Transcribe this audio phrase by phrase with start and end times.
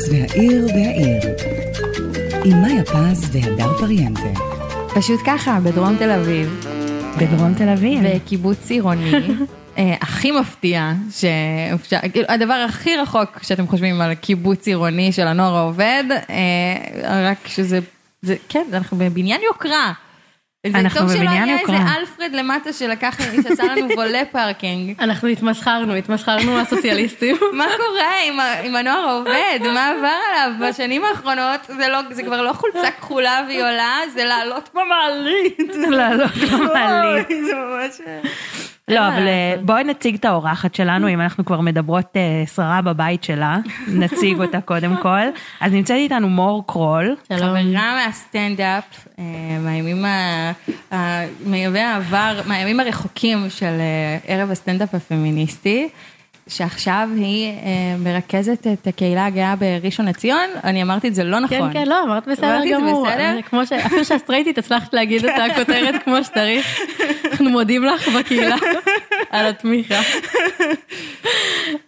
[0.00, 1.20] סקס והעיר והעיר.
[2.44, 4.40] עם מאיה פז והדר פריאנטה.
[4.94, 6.66] פשוט ככה, בדרום תל אביב,
[7.18, 8.00] בדרום תל אביב.
[8.04, 9.12] בקיבוץ עירוני,
[9.78, 15.56] אה, הכי מפתיע, שאפשר, כאילו, הדבר הכי רחוק שאתם חושבים על קיבוץ עירוני של הנוער
[15.56, 17.78] העובד, אה, רק שזה,
[18.22, 19.92] זה, כן, אנחנו בבניין יוקרה.
[20.66, 21.76] זה אנחנו טוב שלא בבניין היה יוקרה.
[21.76, 24.94] איזה אלפרד למטה שלקח, שעשה לנו valet parking.
[25.00, 27.36] אנחנו התמסחרנו, התמסחרנו הסוציאליסטים.
[27.58, 29.60] מה קורה עם, הנוער העובד?
[29.62, 31.60] מה עבר עליו בשנים האחרונות?
[31.66, 35.74] זה, לא, זה כבר לא חולצה כחולה ויולה, זה לעלות במעלית.
[35.98, 37.28] לעלות במעלית.
[37.28, 38.00] זה ממש...
[38.90, 42.20] לא, אבל אה, בואי נציג את האורחת שלנו, אם אנחנו כבר מדברות אה,
[42.54, 45.20] שררה בבית שלה, נציג אותה קודם כל.
[45.60, 47.16] אז נמצאת איתנו מור קרול.
[47.28, 47.40] שלום.
[47.40, 47.62] חברה
[48.06, 48.84] מהסטנדאפ,
[49.18, 49.24] אה,
[49.64, 55.88] מהימים ה- מימי העבר, מהימים הרחוקים של אה, ערב הסטנדאפ הפמיניסטי,
[56.50, 61.56] שעכשיו היא אה, מרכזת את הקהילה הגאה בראשון לציון, אני אמרתי את זה לא כן,
[61.56, 61.72] נכון.
[61.72, 63.06] כן, לא, אמרת בסדר אמרתי את זה גמור.
[63.06, 63.32] בסדר?
[63.36, 63.72] זה כמו ש...
[63.72, 66.80] אפילו שהסטרייטית הצלחת להגיד את הכותרת כמו שצריך.
[67.30, 68.56] אנחנו מודים לך בקהילה
[69.30, 70.00] על התמיכה.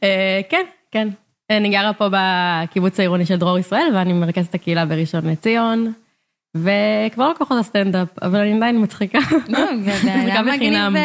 [0.03, 1.09] אה, כן, כן.
[1.50, 5.92] אני גרה פה בקיבוץ העירוני של דרור ישראל, ואני מרכזת את הקהילה בראשון לציון.
[6.56, 9.19] וכבר לא כוחות הסטנדאפ, אבל אני עדיין מצחיקה.
[9.48, 10.97] לא, זה היה מצחיקה מגניב בחינם.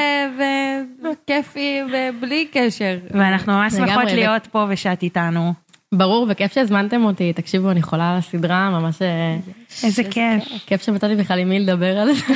[1.04, 2.98] וכיפי ובלי קשר.
[3.12, 5.54] ואנחנו ממש שמחות להיות פה ושאת איתנו.
[5.94, 7.34] ברור, וכיף שהזמנתם אותי.
[7.34, 9.02] תקשיבו, אני חולה על הסדרה, ממש...
[9.02, 9.36] אה,
[9.84, 10.44] איזה כיף.
[10.66, 12.24] כיף שמצאתי בכלל עם מי לדבר על זה.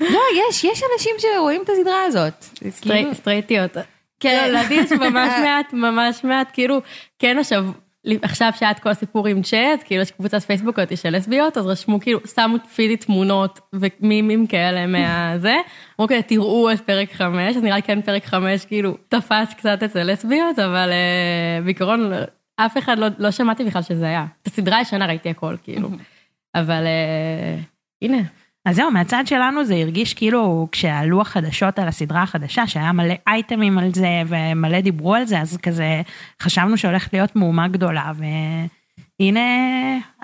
[0.00, 2.44] לא, יש, יש אנשים שרואים את הסדרה הזאת.
[2.54, 3.76] כאילו- סטרי- סטרייטיות.
[4.20, 4.48] כן.
[4.52, 6.80] לא, לדעתי יש ממש מעט, ממש מעט, כאילו,
[7.18, 7.64] כן עכשיו,
[8.22, 11.56] עכשיו שהיה את כל הסיפור עם צ'ה, אז כאילו יש קבוצת פייסבוק אותי של לסביות,
[11.56, 15.56] אז רשמו כאילו, שמו פיזית תמונות ומימים כאלה מהזה,
[16.00, 19.82] אמרו כזה, תראו את פרק חמש, אז נראה לי כן פרק חמש כאילו תפס קצת
[19.82, 22.12] אצל לסביות, אבל אה, בעיקרון
[22.56, 24.26] אף אחד לא, לא שמעתי בכלל שזה היה.
[24.42, 25.88] את הסדרה הישנה ראיתי הכל, כאילו.
[26.54, 27.58] אבל אה,
[28.02, 28.18] הנה,
[28.64, 33.78] אז זהו, מהצד שלנו זה הרגיש כאילו כשעלו החדשות על הסדרה החדשה, שהיה מלא אייטמים
[33.78, 36.02] על זה ומלא דיברו על זה, אז כזה
[36.42, 38.12] חשבנו שהולכת להיות מהומה גדולה,
[39.20, 39.40] והנה,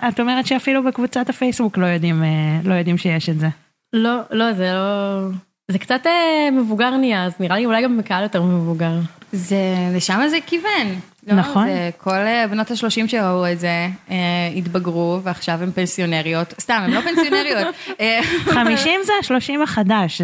[0.07, 3.47] את אומרת שאפילו בקבוצת הפייסבוק לא יודעים, אה, לא יודעים שיש את זה.
[3.93, 5.27] לא, לא, זה לא...
[5.71, 8.99] זה קצת אה, מבוגר נהיה, אז נראה לי אולי גם בקהל יותר מבוגר.
[9.31, 9.57] זה,
[9.95, 10.87] לשם זה כיוון.
[11.29, 11.35] לא?
[11.35, 11.67] נכון.
[11.67, 14.15] זה כל אה, בנות ה-30 שראו את זה, אה,
[14.55, 16.53] התבגרו, ועכשיו הן פנסיונריות.
[16.59, 17.75] סתם, הן לא פנסיונריות.
[17.99, 20.21] אה, 50 זה ה-30 החדש.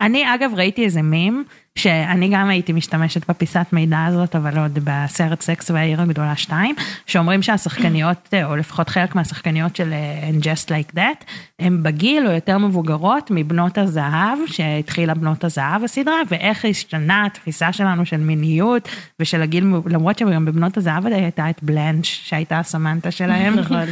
[0.00, 1.44] אני אגב ראיתי איזה מים,
[1.82, 6.74] שאני גם הייתי משתמשת בפיסת מידע הזאת, אבל עוד בסרט סקס והעיר הגדולה 2,
[7.06, 11.24] שאומרים שהשחקניות, או לפחות חלק מהשחקניות של אה, And Just Like That,
[11.58, 18.06] הן בגיל או יותר מבוגרות מבנות הזהב, שהתחילה בנות הזהב הסדרה, ואיך השתנה התפיסה שלנו
[18.06, 18.88] של מיניות
[19.20, 23.54] ושל הגיל, למרות שגם בבנות הזהב הייתה את בלנץ', שהייתה הסמנטה שלהם.
[23.54, 23.86] נכון.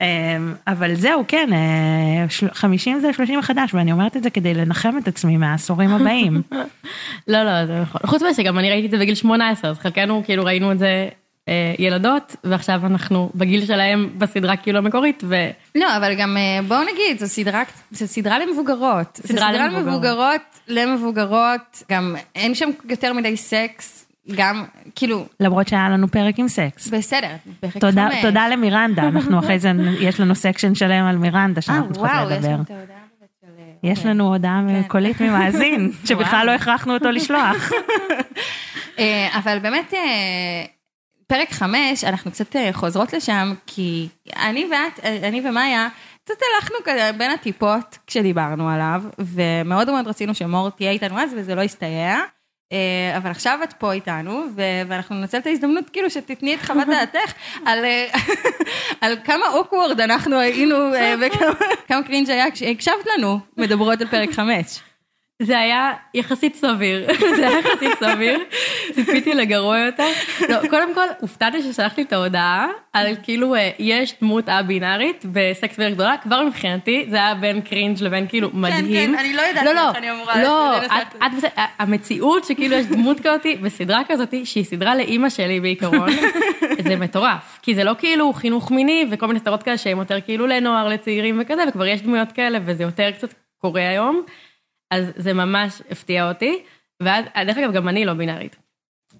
[0.00, 0.06] אמ,
[0.66, 4.98] אבל זהו, כן, אה, של- 50 זה 30 החדש, ואני אומרת את זה כדי לנחם
[4.98, 6.42] את עצמי מהעשורים הבאים.
[7.28, 8.00] לא, לא, זה נכון.
[8.04, 11.08] חוץ מזה שגם אני ראיתי את זה בגיל 18, אז חלקנו כאילו ראינו את זה
[11.48, 15.34] אה, ילדות, ועכשיו אנחנו בגיל שלהם בסדרה כאילו המקורית, ו...
[15.74, 19.20] לא, אבל גם אה, בואו נגיד, זו סדרה, זו סדרה למבוגרות.
[19.26, 19.84] סדרה סדרה למבוגרות.
[19.88, 24.64] למבוגרות, למבוגרות, גם אין שם יותר מדי סקס, גם,
[24.94, 26.88] כאילו, למרות שהיה לנו פרק עם סקס.
[26.88, 27.30] בסדר,
[27.60, 28.22] פרק תודה, חמש.
[28.22, 32.30] תודה למירנדה, אנחנו אחרי זה, יש לנו section שלם על מירנדה אה, שאנחנו צריכות וואו,
[32.30, 32.48] יש לדבר.
[32.48, 32.96] לנו את ההודעה.
[33.58, 37.70] אה, יש לנו הודעה קולית ממאזין, שבכלל לא הכרחנו אותו לשלוח.
[38.98, 40.64] אה, אבל באמת, אה,
[41.26, 45.88] פרק חמש, אנחנו קצת אה, חוזרות לשם, כי אני ואת, אה, אני ומאיה,
[46.24, 51.54] קצת הלכנו כזה בין הטיפות כשדיברנו עליו, ומאוד מאוד רצינו שמור תהיה איתנו אז, וזה
[51.54, 52.16] לא הסתייע.
[52.72, 54.44] אה, אבל עכשיו את פה איתנו,
[54.86, 57.32] ואנחנו ננצל את ההזדמנות כאילו שתתני את חוות דעתך
[57.66, 58.06] על, אה,
[59.00, 64.32] על כמה אוקוורד אנחנו היינו, אה, וכמה כמה קרינג' היה כשהקשבת לנו מדברות על פרק
[64.32, 64.80] חמש.
[65.44, 67.06] זה היה יחסית סביר,
[67.36, 68.40] זה היה יחסית סביר,
[68.94, 70.06] ציפיתי לגרוע יותר.
[70.48, 75.90] לא, קודם כל, הופתעתי ששלחתי את ההודעה על כאילו אה, יש דמות א-בינארית בסקס בעיר
[75.90, 79.12] גדולה, כבר מבחינתי זה היה בין קרינג' לבין כאילו מדהים.
[79.12, 80.78] כן, אני לא ידעתי לא, לא, איך אני אמורה לא.
[80.86, 86.08] את- את בסדר, המציאות שכאילו יש דמות כזאת בסדרה כזאת, שהיא סדרה לאימא שלי בעיקרון,
[86.88, 87.58] זה מטורף.
[87.62, 91.40] כי זה לא כאילו חינוך מיני וכל מיני סדרות כאלה שהם יותר כאילו לנוער, לצעירים
[91.42, 94.22] וכזה, וכבר יש דמויות כאלה וזה יותר קצת קורה היום.
[94.94, 96.58] אז זה ממש הפתיע אותי,
[97.02, 98.56] ואז, דרך אגב, גם אני לא בינארית.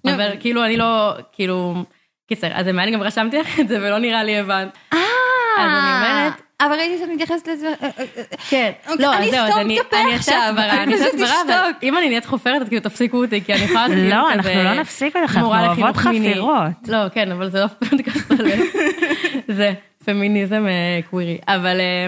[0.05, 0.13] לא.
[0.13, 1.83] אבל כאילו, אני לא, כאילו,
[2.27, 4.77] קיצר, אז אני גם רשמתי לך את זה ולא נראה לי הבנת.
[4.91, 4.97] אז
[5.59, 9.31] אני אומרת, אבל ראיתי שאת מתייחסת לזה, אה, אה, אה, כן, אוקיי, לא, אני אז
[9.31, 11.41] זהו, אז אסתום אני את הפה אני אעשה עכשיו, הסברה, אני אני אעשה פשוט הסברה,
[11.41, 11.83] אבל אשתוק.
[11.83, 14.51] אם אני נהיית חופרת, אז כאילו תפסיקו אותי, כי אני יכולה להיות לא, כאילו אנחנו
[14.51, 16.29] כזה לא נפסיק אותך, אנחנו מורה אוהבות לחינוך מיני.
[16.29, 16.87] חפירות.
[16.87, 18.37] לא, כן, אבל זה לא פודקאסט על
[19.47, 19.73] זה
[20.05, 21.37] פמיניזם אה, קווירי.
[21.47, 22.07] אבל אה,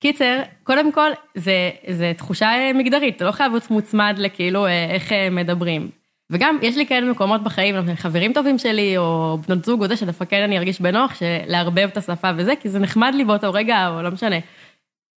[0.00, 4.86] קיצר, קודם כל, זה, זה תחושה אה, מגדרית, אתה לא חייב להיות מוצמד לכאילו אה,
[4.90, 5.90] איך אה, מדברים.
[6.32, 10.24] וגם, יש לי כאלה מקומות בחיים, חברים טובים שלי, או בנות זוג, או זה, שדווקא
[10.24, 11.12] כן אני ארגיש בנוח,
[11.46, 14.36] לערבב את השפה וזה, כי זה נחמד לי באותו רגע, או לא משנה.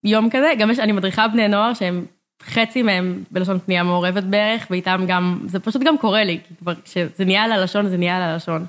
[0.04, 2.06] יום כזה, גם יש, אני מדריכה בני נוער שהם,
[2.44, 6.74] חצי מהם בלשון פנייה מעורבת בערך, ואיתם גם, זה פשוט גם קורה לי, כי כבר
[6.86, 8.66] כשזה נהיה על הלשון, זה נהיה על הלשון.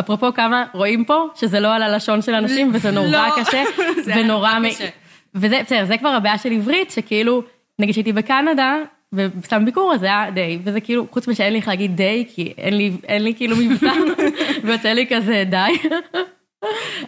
[0.00, 3.44] אפרופו כמה רואים פה, שזה לא על הלשון של אנשים, וזה נורא לא.
[3.44, 3.62] קשה,
[4.06, 4.22] ונורא...
[4.22, 4.88] נורא מ- קשה.
[5.34, 7.42] וזה, בסדר, זה כבר הבעיה של עברית, שכאילו,
[7.78, 8.76] נגיד שהייתי בקנדה,
[9.12, 12.54] וסתם ביקור, אז זה היה די, וזה כאילו, חוץ משאין לי איך להגיד די, כי
[12.58, 13.92] אין לי, אין לי כאילו מבטא,
[14.64, 15.88] ויוצא לי כזה די.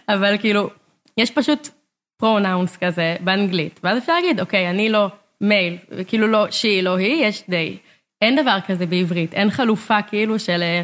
[0.08, 0.70] אבל כאילו,
[1.17, 1.69] יש פשוט
[2.17, 5.08] פרונאונס כזה באנגלית, ואז אפשר להגיד, אוקיי, אני לא
[5.40, 5.76] מייל,
[6.06, 7.76] כאילו לא שהיא, לא היא, יש די.
[8.23, 10.82] אין דבר כזה בעברית, אין חלופה כאילו של אה,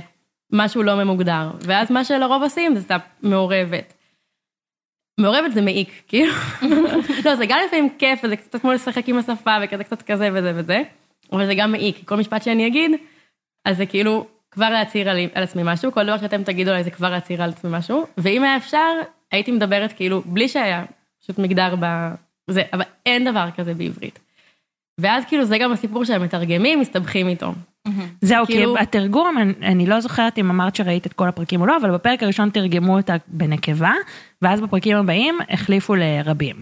[0.52, 1.50] משהו לא ממוגדר.
[1.60, 3.94] ואז מה שלרוב עושים זה סתם מעורבת.
[5.20, 6.32] מעורבת זה מעיק, כאילו.
[7.25, 10.53] לא, זה גם לפעמים כיף, וזה קצת כמו לשחק עם השפה, וכזה קצת כזה וזה
[10.56, 10.82] וזה,
[11.32, 12.91] אבל זה גם מעיק, כל משפט שאני אגיד,
[13.64, 16.91] אז זה כאילו כבר להצהיר על, על עצמי משהו, כל דבר שאתם תגידו עליי זה
[16.91, 18.93] כבר להצהיר על עצמי משהו, ואם היה אפשר,
[19.32, 20.85] הייתי מדברת כאילו, בלי שהיה
[21.23, 22.09] פשוט מגדר ב...
[22.50, 24.19] זה, אבל אין דבר כזה בעברית.
[25.00, 27.53] ואז כאילו זה גם הסיפור שהמתרגמים מסתבכים איתו.
[28.20, 31.67] זהו, כי כאילו- התרגום, אני- אני לא זוכרת אם אמרת שראית את כל הפרקים או
[31.67, 33.93] לא, אבל בפרק הראשון תרגמו אותה בנקבה,
[34.42, 36.56] ואז בפרקים הבאים החליפו לרבים.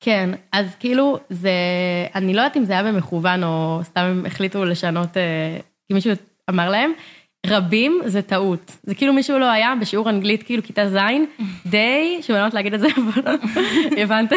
[0.00, 1.50] כן, אז כאילו זה,
[2.14, 6.12] אני לא יודעת אם זה היה במכוון או סתם הם החליטו לשנות, אה, כי מישהו
[6.50, 6.92] אמר להם,
[7.46, 8.76] רבים זה טעות.
[8.82, 10.96] זה כאילו מישהו לא היה בשיעור אנגלית, כאילו כיתה ז',
[11.66, 13.36] די, שאני לא יודעת להגיד את זה, אבל
[14.02, 14.36] הבנתם?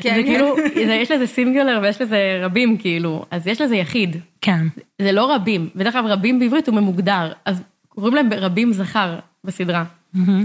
[0.00, 0.14] כן.
[0.14, 4.16] זה כאילו, זה, יש לזה סינגולר ויש לזה רבים, כאילו, אז יש לזה יחיד.
[4.40, 4.66] כן.
[5.02, 9.84] זה לא רבים, בדרך כלל רבים בעברית הוא ממוגדר, אז קוראים להם רבים זכר בסדרה.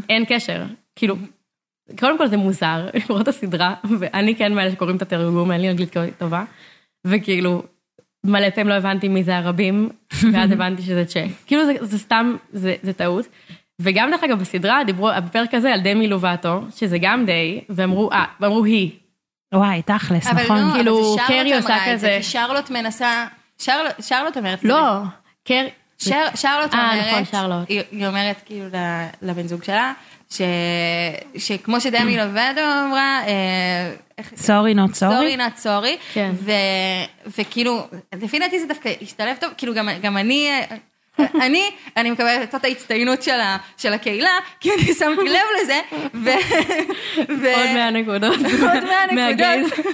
[0.09, 0.63] אין קשר,
[0.95, 1.15] כאילו,
[1.99, 5.69] קודם כל זה מוזר לראות את הסדרה, ואני כן מאלה שקוראים את התרגום, אין לי
[5.69, 6.43] אנגלית טובה,
[7.07, 7.63] וכאילו,
[8.25, 9.89] מלא פעמים לא הבנתי מי זה הרבים,
[10.33, 11.25] ואז הבנתי שזה צ'ק.
[11.47, 13.25] כאילו זה, זה סתם, זה, זה טעות.
[13.81, 18.25] וגם דרך אגב בסדרה דיברו, בפרק הזה על דמי לובטו, שזה גם די, ואמרו, אה,
[18.39, 18.91] ואמרו היא.
[19.53, 20.57] וואי, תכלס, אבל נכון?
[20.57, 22.17] לא, כאילו, אבל קרי עושה כזה.
[22.17, 23.27] כי שרלוט מנסה,
[23.61, 24.63] שרלוט- שרלוט אומרת.
[24.63, 25.01] לא,
[25.47, 25.65] קר...
[25.97, 27.69] שר, שרלוט אה, אומרת, נכון, שרלוט.
[27.69, 28.65] היא, היא אומרת כאילו
[29.21, 29.93] לבן זוג שלה,
[30.31, 30.41] ש,
[31.37, 33.21] שכמו שדמי לובדו אמרה,
[34.35, 35.37] סורי נוט סורי סורי?
[35.37, 35.97] נאט סורי.
[37.37, 37.87] וכאילו,
[38.21, 40.49] לפי דעתי זה דווקא השתלב טוב, כאילו גם, גם אני,
[41.41, 45.79] אני, אני מקבלת את ההצטיינות של, ה, של הקהילה, כי אני שמתי לב לזה,
[46.13, 46.29] ו...
[47.41, 47.55] ו...
[47.55, 48.39] עוד 100 נקודות.
[48.73, 49.85] עוד 100 נקודות.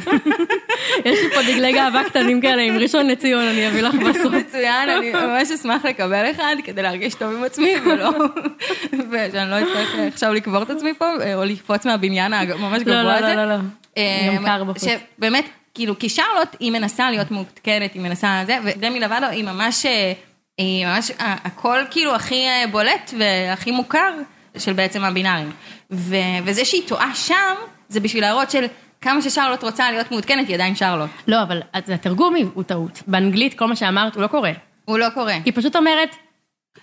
[1.06, 4.34] יש לי פה דגלי גאווה קטנים כאלה עם ראשון לציון, אני אביא לך בסוף.
[4.34, 8.10] מצוין, אני ממש אשמח לקבל אחד כדי להרגיש טוב עם עצמי, ולא,
[9.12, 13.26] ושאני לא אצטרך עכשיו לקבור את עצמי פה, או לקפוץ מהבניין הממש לא, גבוה לא,
[13.26, 13.36] הזה.
[13.36, 13.56] לא, לא, לא.
[13.98, 14.84] אה, גם קר בחוץ.
[14.84, 19.86] שבאמת, כאילו, כי שרלוט, היא מנסה להיות מעודכנת, היא מנסה זה, ודמי לבדו היא ממש,
[19.86, 20.14] אה,
[20.62, 24.12] ממש, ה- הכל כאילו הכי אה, בולט והכי מוכר
[24.58, 25.52] של בעצם הבינארים.
[25.92, 26.16] ו-
[26.46, 27.56] וזה שהיא טועה שם,
[27.90, 28.66] זה בשביל להראות של
[29.02, 31.10] כמה ששרלוט רוצה להיות מעודכנת, היא עדיין שרלוט.
[31.28, 33.04] לא, אבל התרגום הוא טעות.
[33.08, 34.52] באנגלית כל מה שאמרת הוא לא קורה.
[34.86, 35.34] הוא לא קורה.
[35.46, 36.16] היא פשוט אומרת,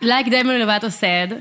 [0.03, 1.35] like דמי לבטו said,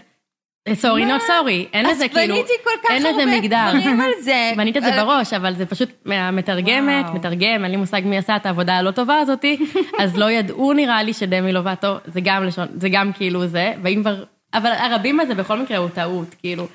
[0.70, 3.66] sorry not sorry, אין לזה כאילו, אז בניתי כל כך הרבה מגדר.
[3.70, 4.52] דברים על זה.
[4.58, 7.06] בנית את זה על- בראש, אבל זה פשוט מהמתרגמת.
[7.14, 9.58] מתרגם, אין לי מושג מי עשה את העבודה הלא טובה הזאתי,
[10.02, 14.00] אז לא ידעו נראה לי שדמי לובטו, זה גם לשון, זה גם כאילו זה, ואם
[14.02, 16.68] כבר, אבל הרבים הזה בכל מקרה הוא טעות, כאילו,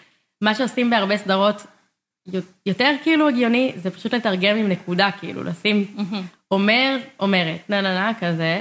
[0.42, 1.66] מה שעושים בהרבה סדרות
[2.66, 5.84] יותר כאילו הגיוני, זה פשוט לתרגם עם נקודה, כאילו, לשים
[6.50, 8.60] אומר, אומרת, נה נה נה, כזה,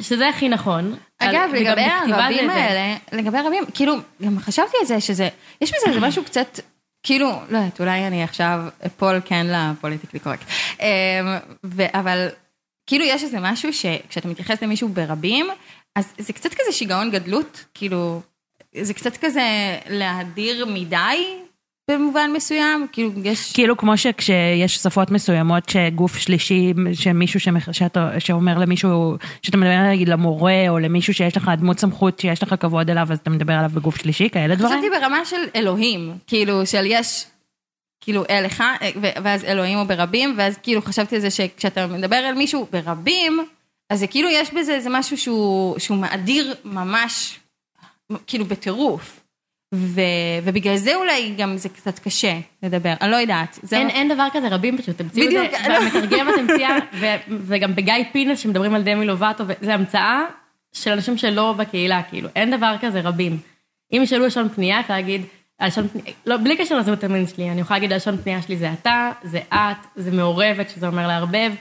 [0.00, 0.94] שזה הכי נכון.
[1.18, 2.50] אגב, לגבי הרבים.
[2.50, 5.28] האלה, לגבי הרבים, כאילו, גם חשבתי על זה, שזה,
[5.60, 6.60] יש בזה איזה משהו קצת,
[7.02, 10.46] כאילו, לא יודעת, אולי אני עכשיו אפול כן לפוליטיקלי קורקט.
[10.80, 10.86] אמ,
[11.94, 12.28] אבל
[12.86, 15.46] כאילו יש איזה משהו שכשאתה מתייחס למישהו ברבים,
[15.96, 18.20] אז זה קצת כזה שיגעון גדלות, כאילו,
[18.80, 21.36] זה קצת כזה להדיר מדי
[21.90, 23.52] במובן מסוים, כאילו, יש...
[23.52, 27.40] כאילו כמו שכשיש שפות מסוימות שגוף שלישי, שמישהו
[28.18, 32.90] שאומר למישהו, שאתה מדבר נגיד למורה או למישהו שיש לך דמות סמכות שיש לך כבוד
[32.90, 34.78] אליו אז אתה מדבר עליו בגוף שלישי, כאלה דברים?
[34.78, 37.26] חשבתי ברמה של אלוהים, כאילו של יש,
[38.00, 38.74] כאילו אל אחד,
[39.22, 43.38] ואז אלוהים הוא ברבים, ואז כאילו חשבתי על זה שכשאתה מדבר על מישהו ברבים,
[43.90, 47.38] אז זה כאילו יש בזה איזה משהו שהוא, שהוא מאדיר ממש,
[48.26, 49.25] כאילו בטירוף.
[49.74, 50.00] ו,
[50.44, 53.58] ובגלל זה אולי גם זה קצת קשה לדבר, אני לא יודעת.
[53.62, 55.74] זה אין, אין דבר כזה, רבים פשוט המציאו את זה, לא.
[55.74, 60.22] והמתרגמת המציאה, ו- וגם בגיא פינס שמדברים על דמי לובטו, זה המצאה
[60.72, 63.38] של אנשים שלא בקהילה, כאילו, אין דבר כזה רבים.
[63.92, 65.22] אם ישאלו לשון פנייה, אפשר להגיד,
[65.60, 68.72] הלשון פנייה, לא, בלי קשר לזהות המין שלי, אני יכולה להגיד, הלשון פנייה שלי זה
[68.72, 71.52] אתה, זה את, זה מעורבת, שזה אומר לערבב.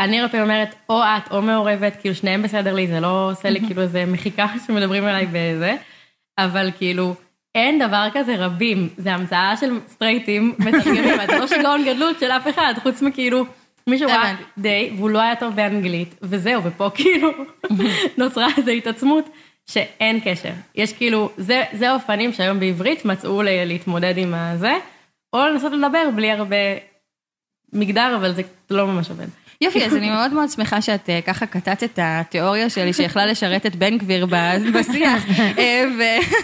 [0.00, 3.50] אני הרבה פעמים אומרת, או את או מעורבת, כאילו שניהם בסדר לי, זה לא עושה
[3.50, 5.76] לי כאילו איזה מחיקה שמדברים עליי בזה,
[6.38, 7.14] אבל כאילו,
[7.54, 12.48] אין דבר כזה רבים, זה המצאה של סטרייטים מתרגמים, זה לא שיגעון גדלות של אף
[12.48, 13.44] אחד, חוץ מכאילו,
[13.86, 14.34] מישהו ראה.
[14.58, 17.30] די, והוא לא היה טוב באנגלית, וזהו, ופה כאילו
[18.18, 19.28] נוצרה איזו התעצמות
[19.66, 20.50] שאין קשר.
[20.74, 24.72] יש כאילו, זה, זה האופנים שהיום בעברית מצאו ל- להתמודד עם הזה,
[25.32, 26.56] או לנסות לדבר בלי הרבה
[27.72, 29.26] מגדר, אבל זה לא ממש עובד.
[29.60, 33.66] יופי, אז אני מאוד מאוד שמחה שאת אה, ככה קטעת את התיאוריה שלי שיכלה לשרת
[33.66, 34.26] את בן גביר
[34.74, 35.24] בשיח,
[35.58, 36.42] אה, ו-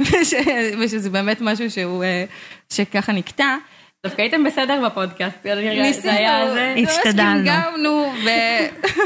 [0.00, 0.34] וש-
[0.80, 2.24] ושזה באמת משהו שהוא, אה,
[2.72, 3.56] שככה נקטע.
[4.06, 6.74] דווקא הייתם בסדר בפודקאסט, ניסינו, זה היה זה.
[6.76, 7.44] ממש השתדלנו.
[7.44, 8.28] גמגמנו, ו...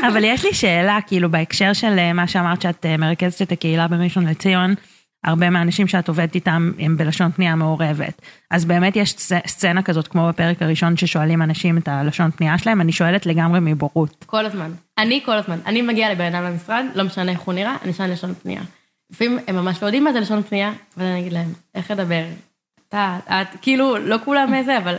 [0.08, 4.74] אבל יש לי שאלה, כאילו, בהקשר של מה שאמרת שאת מרכזת את הקהילה בראשון לציון,
[5.26, 8.22] הרבה מהאנשים שאת עובדת איתם הם בלשון פנייה מעורבת.
[8.50, 12.80] אז באמת יש סצ- סצנה כזאת, כמו בפרק הראשון, ששואלים אנשים את הלשון פנייה שלהם,
[12.80, 14.24] אני שואלת לגמרי מבורות.
[14.28, 14.70] כל הזמן.
[14.98, 15.58] אני כל הזמן.
[15.66, 18.60] אני מגיעה לבן אדם למשרד, לא משנה איך הוא נראה, אני אשאל לשון פנייה.
[19.10, 22.24] לפעמים הם ממש לא יודעים מה זה לשון פנייה, ואני אגיד להם, איך לדבר?
[22.88, 24.96] אתה, את, כאילו, לא כולם איזה, אבל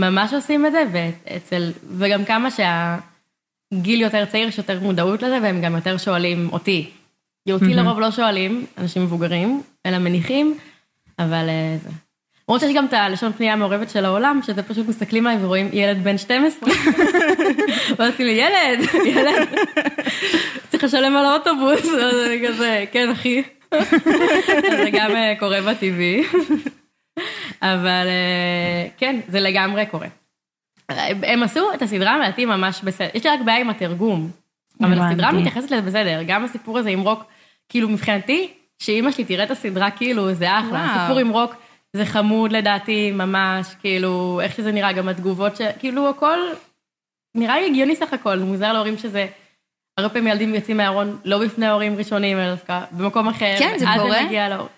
[0.00, 5.60] ממש עושים את זה, ואצל, וגם כמה שהגיל יותר צעיר, יש יותר מודעות לזה, והם
[5.60, 6.90] גם יותר שואלים אותי.
[7.48, 10.58] אותי לרוב לא שואלים, אנשים מבוגרים, אלא מניחים,
[11.18, 11.90] אבל אה, זה.
[12.48, 16.04] למרות שיש גם את הלשון פנייה המעורבת של העולם, שזה פשוט מסתכלים עליי ורואים ילד
[16.04, 16.70] בן 12,
[17.98, 19.48] ואז כאילו, ילד, ילד,
[20.68, 23.42] צריך לשלם על האוטובוס, אז אני כזה, כן אחי.
[24.84, 26.24] זה גם אה, קורה בטבעי.
[27.62, 30.08] אבל אה, כן, זה לגמרי קורה.
[31.22, 34.30] הם עשו את הסדרה לדעתי ממש בסדר, יש לי רק בעיה עם התרגום,
[34.80, 34.98] אבל.
[35.00, 37.24] הסדרה מתייחסת לזה בסדר, גם הסיפור הזה עם רוק,
[37.68, 40.84] כאילו מבחינתי, שאימא שלי תראה את הסדרה כאילו זה אחלה.
[40.84, 41.54] הסיפור עם רוק
[41.92, 45.60] זה חמוד לדעתי ממש, כאילו איך שזה נראה, גם התגובות, ש...
[45.78, 46.38] כאילו הכל
[47.34, 49.26] נראה לי הגיוני סך הכל, מוזר להורים שזה,
[49.98, 53.86] הרבה פעמים ילדים יוצאים מהארון לא בפני ההורים ראשונים, אלא דווקא במקום אחר, כן, זה
[53.86, 54.24] ואז קורה.
[54.24, 54.68] מגיע להור...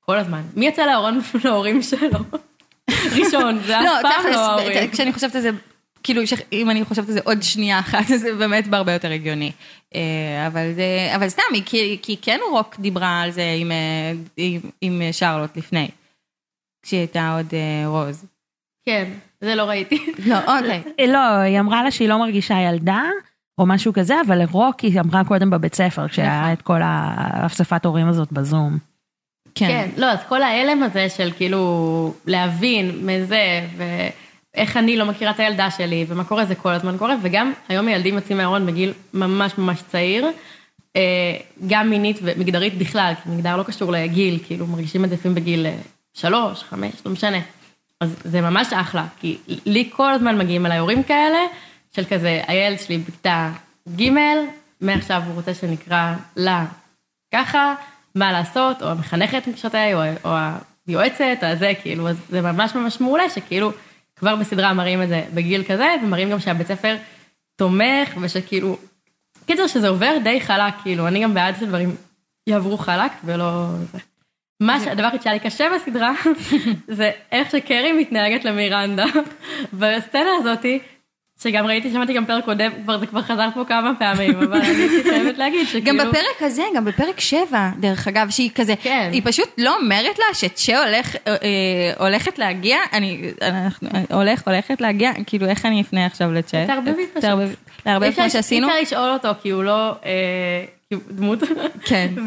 [0.00, 0.42] כל הזמן.
[0.56, 0.86] מי יצא
[1.18, 2.18] בפני ההורים שלו?
[3.24, 4.90] ראשון, זה אף לא, פעם לא ההורים.
[4.90, 5.50] כשאני חושבת על זה,
[6.02, 9.52] כאילו, אם אני חושבת על זה עוד שנייה אחת, זה באמת בהרבה יותר הגיוני.
[9.94, 14.60] אה, אבל זה, אבל סתם, כי, כי כן רוק דיברה על זה עם, אה, עם,
[14.80, 15.88] עם שרלוט לפני,
[16.82, 18.24] כשהיא הייתה עוד אה, רוז.
[18.86, 20.12] כן, זה לא ראיתי.
[20.26, 20.82] לא, אוקיי.
[21.00, 23.02] אה, לא, היא אמרה לה שהיא לא מרגישה ילדה,
[23.58, 28.08] או משהו כזה, אבל לרוק היא אמרה קודם בבית ספר, כשהיה את כל האספת הורים
[28.08, 28.78] הזאת בזום.
[29.54, 29.68] כן.
[29.68, 33.66] כן, לא, אז כל ההלם הזה של כאילו להבין מזה,
[34.54, 37.88] ואיך אני לא מכירה את הילדה שלי, ומה קורה, זה כל הזמן קורה, וגם היום
[37.88, 40.26] ילדים יוצאים מהארון בגיל ממש ממש צעיר,
[40.96, 45.76] אה, גם מינית ומגדרית בכלל, כי מגדר לא קשור לגיל, כאילו מרגישים לפעמים בגיל אה,
[46.14, 47.38] שלוש, חמש, לא משנה.
[48.00, 51.38] אז זה ממש אחלה, כי לי כל הזמן מגיעים אליי הורים כאלה,
[51.96, 53.50] של כזה, הילד שלי בכיתה
[54.00, 54.10] ג',
[54.80, 56.66] מעכשיו הוא רוצה שנקרא לה
[57.34, 57.74] ככה,
[58.14, 60.30] מה לעשות, או המחנכת בשעותיי, או, או
[60.86, 63.72] היועצת, או זה, כאילו, אז זה ממש ממש מעולה, שכאילו,
[64.20, 66.96] כבר בסדרה מראים את זה בגיל כזה, ומראים גם שהבית ספר
[67.56, 68.76] תומך, ושכאילו,
[69.46, 71.96] קיצר שזה עובר די חלק, כאילו, אני גם בעד שדברים
[72.46, 73.98] יעברו חלק, ולא זה.
[74.62, 76.12] מה שהדבר שהיה לי קשה בסדרה,
[76.98, 79.04] זה איך שקרי מתנהגת למירנדה.
[79.78, 80.78] בסצנה הזאתי,
[81.42, 84.88] שגם ראיתי, שמעתי גם פרק קודם, כבר זה כבר חזר פה כמה פעמים, אבל אני
[85.02, 86.04] חייבת להגיד גם שכאילו...
[86.10, 89.10] בפרק הזה, גם בפרק 7, דרך אגב, שהיא כזה, כן.
[89.12, 91.36] היא פשוט לא אומרת לה שצ'ה הולך, אה, אה,
[92.06, 96.64] הולכת להגיע, אני, אנחנו, הולך, הולכת להגיע, כאילו איך אני אפנה עכשיו לצ'ה?
[96.66, 97.24] תערבבי פשוט.
[97.84, 98.68] תערבבי, אפשר- כמו שעשינו?
[98.68, 99.90] אי אפשר לשאול אותו, כי הוא לא...
[100.04, 100.64] אה,
[101.10, 101.38] דמות.
[101.84, 102.08] כן.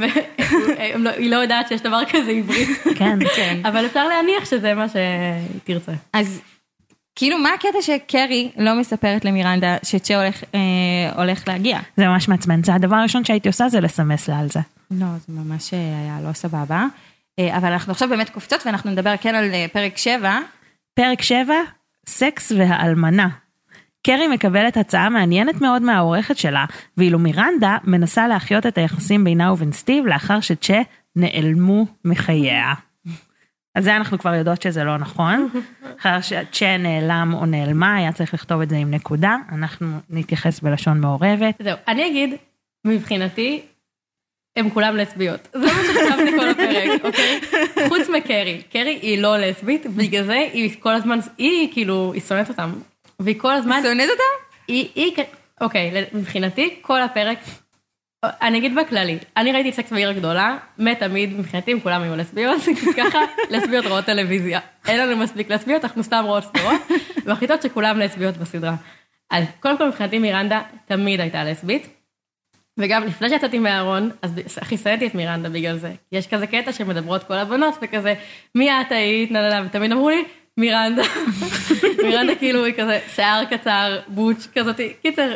[1.06, 2.70] והיא לא יודעת שיש דבר כזה עברית.
[2.96, 3.20] כן.
[3.36, 3.58] כן.
[3.66, 5.04] אבל אפשר להניח שזה מה שהיא
[5.64, 5.92] תרצה.
[6.14, 6.42] אז
[7.16, 10.60] כאילו מה הקטע שקרי לא מספרת למירנדה שצ'ה הולך, אה,
[11.16, 11.80] הולך להגיע?
[11.98, 14.60] זה ממש מעצבן, זה הדבר הראשון שהייתי עושה זה לסמס לה על זה.
[14.92, 16.86] לא, זה ממש אה, היה לא סבבה.
[17.40, 20.40] אה, אבל אנחנו עכשיו באמת קופצות ואנחנו נדבר כן על אה, פרק 7.
[20.94, 21.54] פרק 7,
[22.08, 23.28] סקס והאלמנה.
[24.08, 26.66] קרי מקבלת הצעה מעניינת מאוד מהעורכת שלה,
[26.98, 30.82] ואילו מירנדה מנסה להחיות את היחסים בינה ובין סטיב לאחר שצ'ה
[31.16, 32.74] נעלמו מחייה.
[33.76, 35.50] אז זה אנחנו כבר יודעות שזה לא נכון.
[36.00, 41.02] אחר שצ'ה נעלם או נעלמה, היה צריך לכתוב את זה עם נקודה, אנחנו נתייחס בלשון
[41.02, 41.56] מעורבת.
[41.64, 42.36] זהו, אני אגיד,
[42.86, 43.62] מבחינתי,
[44.56, 45.48] הם כולם לסביות.
[45.54, 47.40] זה מה שחשבתי כל הפרק, אוקיי?
[47.90, 48.62] חוץ מקרי.
[48.70, 52.72] קרי היא לא לסבית, בגלל זה היא כל הזמן, היא כאילו, היא שונאת אותם.
[53.20, 54.54] והיא כל הזמן, שונאת אותם?
[54.68, 55.14] היא, היא,
[55.62, 57.38] אוקיי, מבחינתי, כל הפרק,
[58.24, 62.62] אני אגיד בכללי, אני ראיתי סקס בעיר הגדולה, מתמיד, מבחינתי, כולם היו לסביות,
[62.98, 64.60] ככה לסביות רואות טלוויזיה.
[64.88, 66.82] אין לנו מספיק לסביות, אנחנו סתם רואות סדרות,
[67.26, 68.76] והחליטות שכולם לסביות בסדרה.
[69.32, 71.88] אז קודם כל מבחינתי מירנדה תמיד הייתה לסבית,
[72.80, 75.92] וגם לפני שיצאתי מהארון, אז הכי שנאתי את מירנדה בגלל זה.
[76.12, 78.14] יש כזה קטע שמדברות כל הבנות, וכזה,
[78.56, 80.24] מי את היית, נה נה נה, ותמיד אמרו לי,
[80.58, 81.04] מירנדה.
[82.06, 85.34] מירנדה כאילו היא כזה, שיער קצר, בוץ' כזאת, קיצר,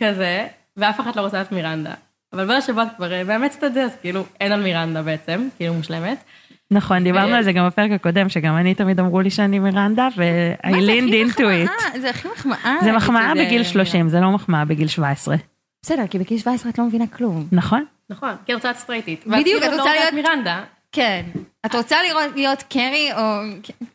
[0.00, 0.46] כזה,
[0.80, 1.94] ואף אחת לא רוצה את מירנדה.
[2.32, 6.24] אבל בין השבועות כבר מאמצת את זה, אז כאילו אין על מירנדה בעצם, כאילו מושלמת.
[6.70, 10.68] נכון, דיברנו על זה גם בפרק הקודם, שגם אני תמיד אמרו לי שאני מירנדה, ו-I
[10.68, 11.98] leaned into it.
[12.00, 12.76] זה הכי מחמאה.
[12.82, 15.36] זה מחמאה בגיל 30, זה לא מחמאה בגיל 17.
[15.82, 17.46] בסדר, כי בגיל 17 את לא מבינה כלום.
[17.52, 17.84] נכון.
[18.10, 19.26] נכון, כי רוצה להיות סטרייטית.
[19.26, 20.14] בדיוק, את רוצה להיות...
[20.14, 20.62] מירנדה.
[20.92, 21.22] כן.
[21.66, 21.96] את רוצה
[22.34, 23.10] להיות קרי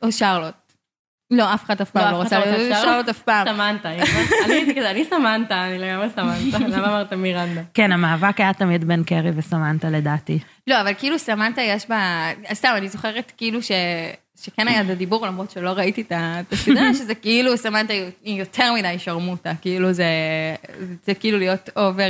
[0.03, 0.53] או שרלוט?
[1.31, 3.47] לא, אף אחד אף פעם לא רוצה להיות שרלוט אף פעם.
[3.47, 3.89] סמנטה,
[4.45, 7.61] אני הייתי כזה, אני סמנטה, אני לגמרי סמנטה, למה אמרת מירנדה?
[7.73, 10.39] כן, המאבק היה תמיד בין קרי וסמנטה לדעתי.
[10.67, 13.71] לא, אבל כאילו סמנטה יש בה, סתם, אני זוכרת כאילו ש...
[14.41, 16.11] שכן היה את הדיבור, למרות שלא ראיתי את
[16.51, 20.05] הסדרה, שזה כאילו סמנטה היא יותר מדי שרמוטה, כאילו זה,
[21.05, 22.09] זה כאילו להיות אובר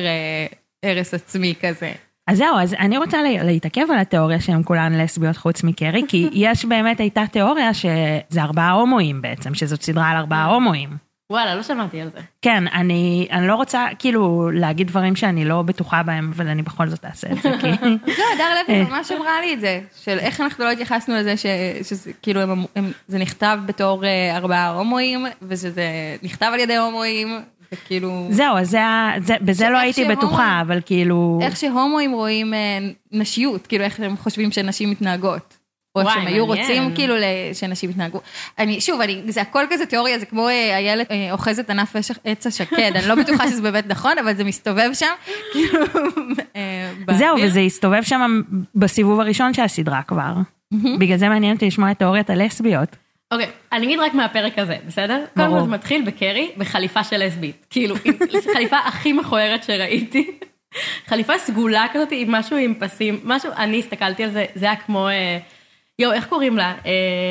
[0.83, 1.91] הרס עצמי כזה.
[2.27, 6.65] אז זהו, אז אני רוצה להתעכב על התיאוריה שהן כולן לסביות חוץ מקרי, כי יש
[6.65, 10.89] באמת הייתה תיאוריה שזה ארבעה הומואים בעצם, שזאת סדרה על ארבעה הומואים.
[11.29, 12.19] וואלה, לא שמעתי על זה.
[12.41, 16.87] כן, אני, אני לא רוצה כאילו להגיד דברים שאני לא בטוחה בהם, אבל אני בכל
[16.87, 17.67] זאת אעשה את זה, כי...
[18.19, 21.33] לא, הדר לוי ממש אמרה לי את זה, של איך אנחנו לא התייחסנו לזה
[21.83, 24.03] שזה כאילו, הם, הם, זה נכתב בתור
[24.35, 25.85] ארבעה הומואים, ושזה
[26.23, 27.41] נכתב על ידי הומואים,
[27.83, 28.27] וכאילו...
[28.29, 28.79] זהו, אז זה,
[29.21, 31.39] זה, בזה לא הייתי שהומואים, בטוחה, אבל כאילו...
[31.41, 32.53] איך שהומואים רואים
[33.11, 35.57] נשיות, כאילו איך הם חושבים שנשים מתנהגות.
[35.95, 37.15] או איך שהם היו רוצים כאילו
[37.53, 38.21] שנשים יתנהגו.
[38.59, 43.07] אני, שוב, אני, זה הכל כזה תיאוריה, זה כמו איילת אוחזת ענף עץ השקד, אני
[43.07, 45.05] לא בטוחה שזה באמת נכון, אבל זה מסתובב שם,
[45.53, 45.79] כאילו,
[47.11, 48.41] זהו, וזה הסתובב שם
[48.75, 50.33] בסיבוב הראשון של הסדרה כבר.
[50.99, 52.95] בגלל זה מעניין אותי לשמוע את תיאוריית הלסביות.
[53.35, 55.25] אוקיי, אני אגיד רק מהפרק הזה, בסדר?
[55.35, 55.47] ברור.
[55.47, 57.65] קודם כל זה מתחיל בקרי בחליפה של לסבית.
[57.69, 57.95] כאילו,
[58.53, 60.39] חליפה הכי מכוערת שראיתי.
[61.09, 65.07] חליפה סגולה כזאת עם משהו עם פסים, משהו, אני הסתכלתי על זה, זה היה כמו...
[65.99, 66.75] יואו, איך קוראים לה?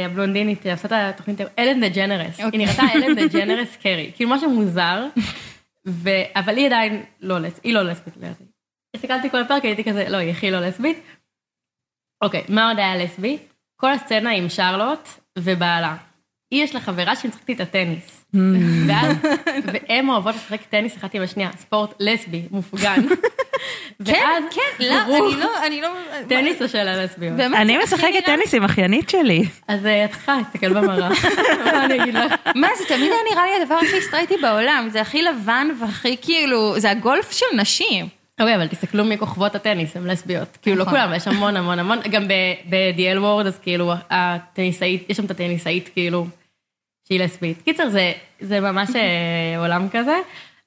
[0.05, 2.39] הבלונדינית, עושה את התוכנית, אלן דה ג'נרס.
[2.39, 4.11] היא נראתה אלן דה ג'נרס קרי.
[4.17, 5.07] כאילו משהו מוזר,
[6.37, 8.45] אבל היא עדיין לא לסבית, היא לא לסבית לדעתי.
[8.97, 11.01] הסתכלתי כל הפרק, הייתי כזה, לא, היא הכי לא לסבית.
[12.23, 13.39] אוקיי, מה עוד היה לסבי?
[13.77, 15.97] כל הסצנה עם שרלוט ובעלה.
[16.51, 18.25] היא יש לה חברה שהיא משחקת איתה טניס.
[18.89, 19.17] ואז,
[19.65, 23.03] והן אוהבות לשחק טניס אחת עם השנייה, ספורט לסבי, מופגן.
[24.05, 25.89] כן, כן, לא, אני לא, אני לא...
[26.29, 27.41] טניס או של הלסביות?
[27.41, 29.45] אני משחקת טניס עם אחיינית שלי.
[29.69, 31.09] אז את צריכה להסתכל במראה,
[31.65, 32.35] מה אני אגיד לך?
[32.55, 36.81] מה, זה תמיד היה נראה לי הדבר הכי סטרייטי בעולם, זה הכי לבן והכי כאילו,
[36.81, 38.07] זה הגולף של נשים.
[38.41, 40.59] אוקיי, אבל תסתכלו מי כוכבות הטניס, הן לסביות.
[40.63, 45.17] כאילו, לא כולם, יש המון המון המון, גם ב-The L Word, אז כאילו, הטניסאית, יש
[45.17, 46.27] שם את הטניסאית, כאילו,
[47.09, 47.63] שהיא לסבית.
[47.63, 47.89] קיצר,
[48.41, 48.91] זה ממש
[49.59, 50.17] עולם כזה.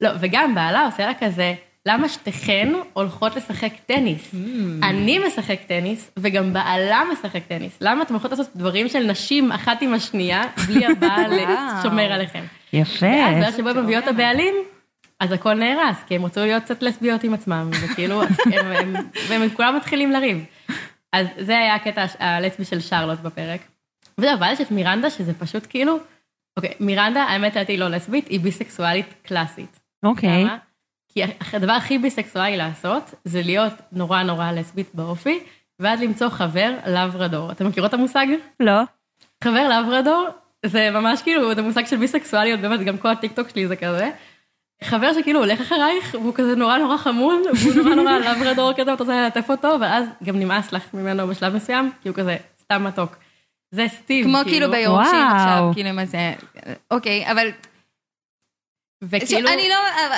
[0.02, 1.54] לא, וגם בעלה עושה לה כזה,
[1.86, 4.36] למה שתיכן הולכות לשחק טניס?
[4.84, 7.78] אני משחק טניס, וגם בעלה משחק טניס.
[7.82, 11.32] למה אתם הולכות לעשות דברים של נשים אחת עם השנייה, בלי הבעל
[11.84, 12.44] שומר עליכם?
[12.74, 13.06] יפה.
[13.42, 14.56] ואז שבו מביאות הבעלים,
[15.20, 18.22] אז הכל נהרס, כי הם רצו להיות קצת לסביות עם עצמם, וכאילו,
[19.30, 20.46] והם כולם מתחילים לריב.
[21.14, 23.62] אז זה היה הקטע הלסבי של שרלוט בפרק.
[24.18, 25.98] וזהו, אבל יש את מירנדה, שזה פשוט כאילו,
[26.58, 29.80] אוקיי, מירנדה, האמת לדעתי לא לסבית, היא ביסקסואלית קלאסית.
[30.06, 30.44] אוקיי.
[30.44, 30.58] למה?
[31.14, 31.22] כי
[31.54, 35.40] הדבר הכי ביסקסואלי לעשות, זה להיות נורא נורא לסבית באופי,
[35.80, 37.52] ואז למצוא חבר לברדור.
[37.52, 38.28] אתם מכירות את המושג?
[38.60, 38.82] לא.
[39.44, 40.28] חבר לברדור,
[40.66, 44.12] זה ממש כאילו, זה מושג של ביסקסואליות, באמת, גם כל הטיקטוק שלי זה כזה.
[44.84, 49.04] חבר שכאילו הולך אחרייך, והוא כזה נורא נורא חמוד, והוא נורא נורא לברדור כזה, ואתה
[49.04, 53.16] רוצה ללטף אותו, ואז גם נמאס לך ממנו בשלב מסוים, כי הוא כזה סתם מתוק.
[53.72, 56.34] זה סטיב, כמו כאילו ביורשים עכשיו, כאילו מה זה,
[56.92, 57.48] אוקיי, אבל...
[59.02, 59.50] וכאילו...
[59.50, 59.76] אני לא,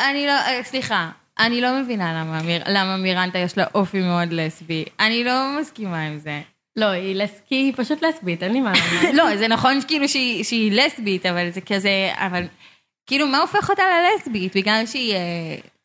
[0.09, 5.23] אני לא, סליחה, אני לא מבינה למה, למה מירנטה יש לה אופי מאוד לסבי, אני
[5.23, 6.41] לא מסכימה עם זה.
[6.75, 7.41] לא, היא לס...
[7.47, 9.11] כי היא פשוט לסבית, אין לי מה לומר.
[9.17, 10.09] לא, זה נכון כאילו
[10.43, 12.43] שהיא לסבית, אבל זה כזה, אבל
[13.09, 14.55] כאילו, מה הופך אותה ללסבית?
[14.55, 15.15] בגלל שהיא...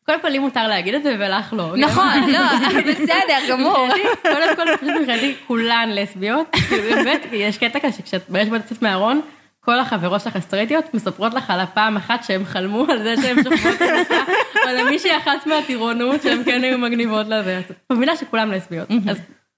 [0.05, 1.75] קודם כל, לי מותר להגיד את זה ולך לא.
[1.87, 2.39] נכון, לא,
[2.81, 3.87] בסדר, גמור.
[4.33, 6.55] קודם כל, פשוט מבחינתי, כולן לסביות.
[6.71, 9.21] באמת, יש קטע כזה שכשאת שבאת לצאת מהארון,
[9.59, 13.81] כל החברות שלך הסטרייטיות מספרות לך על הפעם אחת שהם חלמו על זה שהם שוכבות
[13.81, 14.23] אישה,
[14.65, 17.59] או למישהי אחת מהטירונות שהם כן היו מגניבות לזה.
[17.59, 19.17] את מבינה שכולם לסביות, אז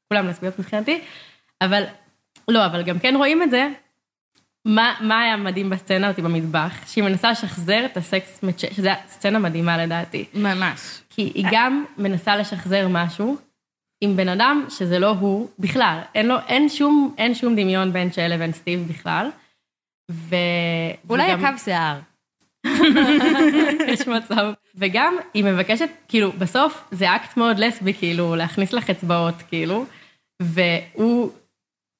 [0.09, 1.01] כולם לסביות מבחינתי,
[1.61, 1.83] אבל
[2.47, 3.67] לא, אבל גם כן רואים את זה.
[4.65, 6.87] מה, מה היה מדהים בסצנה אותי במטבח?
[6.87, 10.25] שהיא מנסה לשחזר את הסקס מצ'ה, שזו סצנה מדהימה לדעתי.
[10.33, 11.01] ממש.
[11.09, 13.37] כי היא גם מנסה לשחזר משהו
[14.01, 18.09] עם בן אדם שזה לא הוא בכלל, אין לו, אין שום, אין שום דמיון בין
[18.09, 19.29] צ'ה לבין סטיב בכלל.
[20.11, 20.35] ו...
[21.09, 21.99] אולי וגם- הקו שיער.
[23.93, 24.53] יש מצב.
[24.75, 29.85] וגם היא מבקשת, כאילו, בסוף זה אקט מאוד לסבי, כאילו, להכניס לך אצבעות, כאילו,
[30.41, 31.31] והוא,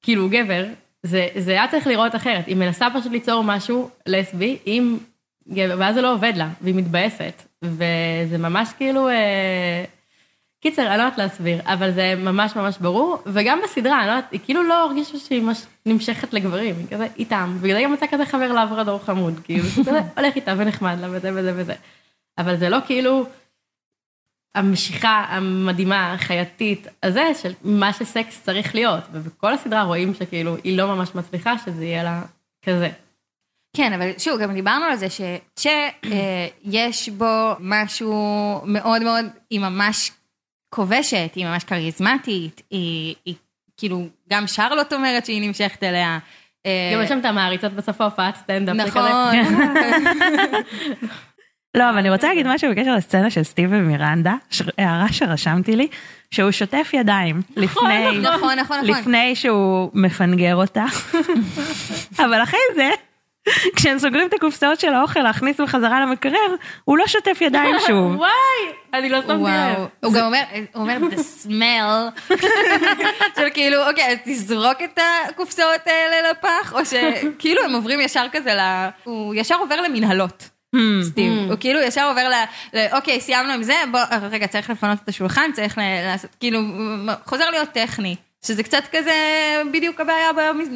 [0.02, 0.64] כאילו, גבר,
[1.02, 2.46] זה, זה היה צריך לראות אחרת.
[2.46, 4.98] היא מנסה פשוט ליצור משהו לסבי עם
[5.48, 7.42] גבר, ואז זה לא עובד לה, והיא מתבאסת.
[7.62, 9.08] וזה ממש כאילו...
[9.08, 9.84] אה...
[10.60, 14.32] קיצר, אני לא יודעת להסביר, אבל זה ממש ממש ברור, וגם בסדרה, אני לא יודעת,
[14.32, 18.06] היא כאילו לא הרגישה שהיא ממש נמשכת לגברים, היא כזה איתם, ובגלל זה גם מצא
[18.10, 21.74] כזה חבר לאברדור חמוד, כאילו, שהוא כזה הולך איתה ונחמד לה וזה וזה וזה.
[22.38, 23.26] אבל זה לא כאילו
[24.58, 30.94] המשיכה המדהימה, החייתית, הזה, של מה שסקס צריך להיות, ובכל הסדרה רואים שכאילו היא לא
[30.94, 32.22] ממש מצליחה שזה יהיה לה
[32.62, 32.90] כזה.
[33.76, 35.06] כן, אבל שוב, גם דיברנו על זה
[35.58, 38.12] שיש בו משהו
[38.64, 40.10] מאוד מאוד, היא ממש
[40.70, 43.34] כובשת, היא ממש כריזמטית, היא, היא
[43.76, 46.18] כאילו, גם שרלוט אומרת שהיא נמשכת אליה.
[46.66, 48.76] אה, גם יש שם את המעריצות בסוף ההופעת סטנדאפ.
[48.76, 49.02] נכון.
[51.78, 54.34] לא, אבל אני רוצה להגיד משהו בקשר לסצנה של סטיב ומירנדה,
[54.78, 55.88] הערה שרשמתי לי,
[56.30, 58.84] שהוא שוטף ידיים לפני, נכון, נכון, נכון.
[58.84, 60.84] לפני שהוא מפנגר אותה.
[62.24, 62.90] אבל אחרי זה,
[63.76, 68.16] כשהם סוגרים את הקופסאות של האוכל להכניס בחזרה למקרר, הוא לא שוטף ידיים שוב.
[68.16, 68.30] וואי,
[68.94, 69.86] אני לא שמתי וואו, לב.
[70.04, 70.42] הוא גם אומר,
[70.74, 72.32] הוא אומר, the smell,
[73.36, 78.54] של כאילו, אוקיי, אז תזרוק את הקופסאות האלה לפח, או שכאילו הם עוברים ישר כזה
[78.54, 78.88] ל...
[79.04, 80.57] הוא ישר עובר למנהלות.
[81.02, 82.34] סטיב, הוא כאילו ישר עובר ל...
[82.92, 84.00] אוקיי, סיימנו עם זה, בוא,
[84.30, 86.60] רגע, צריך לפנות את השולחן, צריך לעשות, כאילו,
[87.24, 88.16] חוזר להיות טכני.
[88.46, 89.12] שזה קצת כזה
[89.72, 90.30] בדיוק הבעיה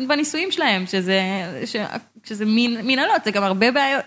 [0.09, 1.21] בנישואים שלהם, שזה,
[1.67, 1.77] ש,
[2.25, 4.05] שזה מין, מנהלות, זה גם הרבה בעיות,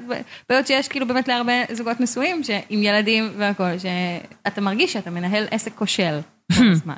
[0.49, 5.71] בעיות שיש כאילו באמת להרבה זוגות נשואים, עם ילדים והכל, שאתה מרגיש שאתה מנהל עסק
[5.75, 6.19] כושל
[6.57, 6.95] כל הזמן.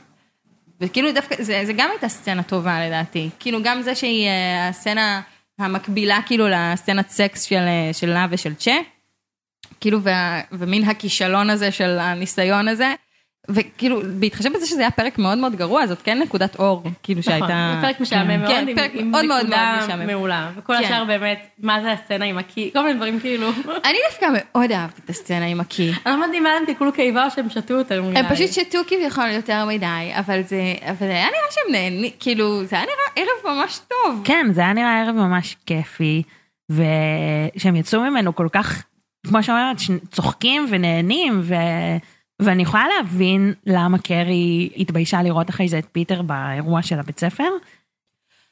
[0.82, 5.22] וכאילו דווקא, זה, זה גם הייתה סצנה טובה לדעתי, כאילו גם זה שהיא אה, הסצנה
[5.60, 8.76] המקבילה כאילו לסצנת סקס של, אה, של ושל צ'ה,
[9.80, 10.00] כאילו
[10.52, 12.94] ומין הכישלון הזה של הניסיון הזה,
[13.50, 17.34] וכאילו בהתחשב בזה שזה היה פרק מאוד מאוד גרוע, זאת כן נקודת אור, כאילו נכון,
[17.34, 17.74] שהייתה...
[17.76, 19.46] זה פרק משעמם מאוד, כן, עם- פרק עם מאוד מאוד
[19.84, 20.08] משעמם.
[20.08, 20.84] מעולה, וכל כן.
[20.84, 23.50] השאר באמת, מה זה הסצנה עם הקי, כל מיני דברים כאילו.
[23.86, 25.92] אני דווקא מאוד אהבתי את הסצנה עם הקי.
[26.06, 28.20] אני לא יודעת אם היה להם תיקלו קיבה או שהם שתו יותר מדי.
[28.20, 32.76] הם פשוט שתו כביכול יותר מדי, אבל זה, אבל היה נראה שהם נהנים, כאילו, זה
[32.76, 34.22] היה נראה ערב ממש טוב.
[34.24, 36.24] כן, זה היה נראה ערב ממש כיפי,
[36.72, 38.84] ושהם יצאו ממנו כל כך,
[39.28, 39.78] כמו שאומרת,
[40.12, 41.56] צוחקים ונהנים, ו...
[42.42, 47.50] ואני יכולה להבין למה קרי התביישה לראות אחרי זה את פיטר באירוע של הבית ספר.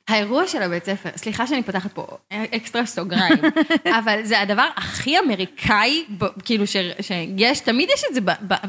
[0.08, 3.38] האירוע של הבית ספר, סליחה שאני פותחת פה אקסטרה סוגריים,
[4.00, 6.06] אבל זה הדבר הכי אמריקאי,
[6.46, 8.22] כאילו ש, שיש, תמיד יש את זה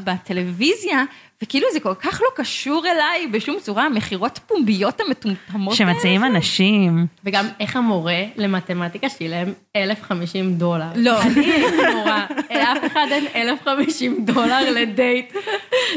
[0.03, 1.03] בטלוויזיה,
[1.43, 5.93] וכאילו זה כל כך לא קשור אליי בשום צורה, המכירות פומביות המטומטמות האלה.
[5.93, 7.07] שמציעים אנשים.
[7.23, 10.85] וגם איך המורה למתמטיקה שילם 1,050 דולר.
[10.95, 11.21] לא.
[11.21, 15.33] אני הייתי מורה, אף אחד אין 1,050 דולר לדייט.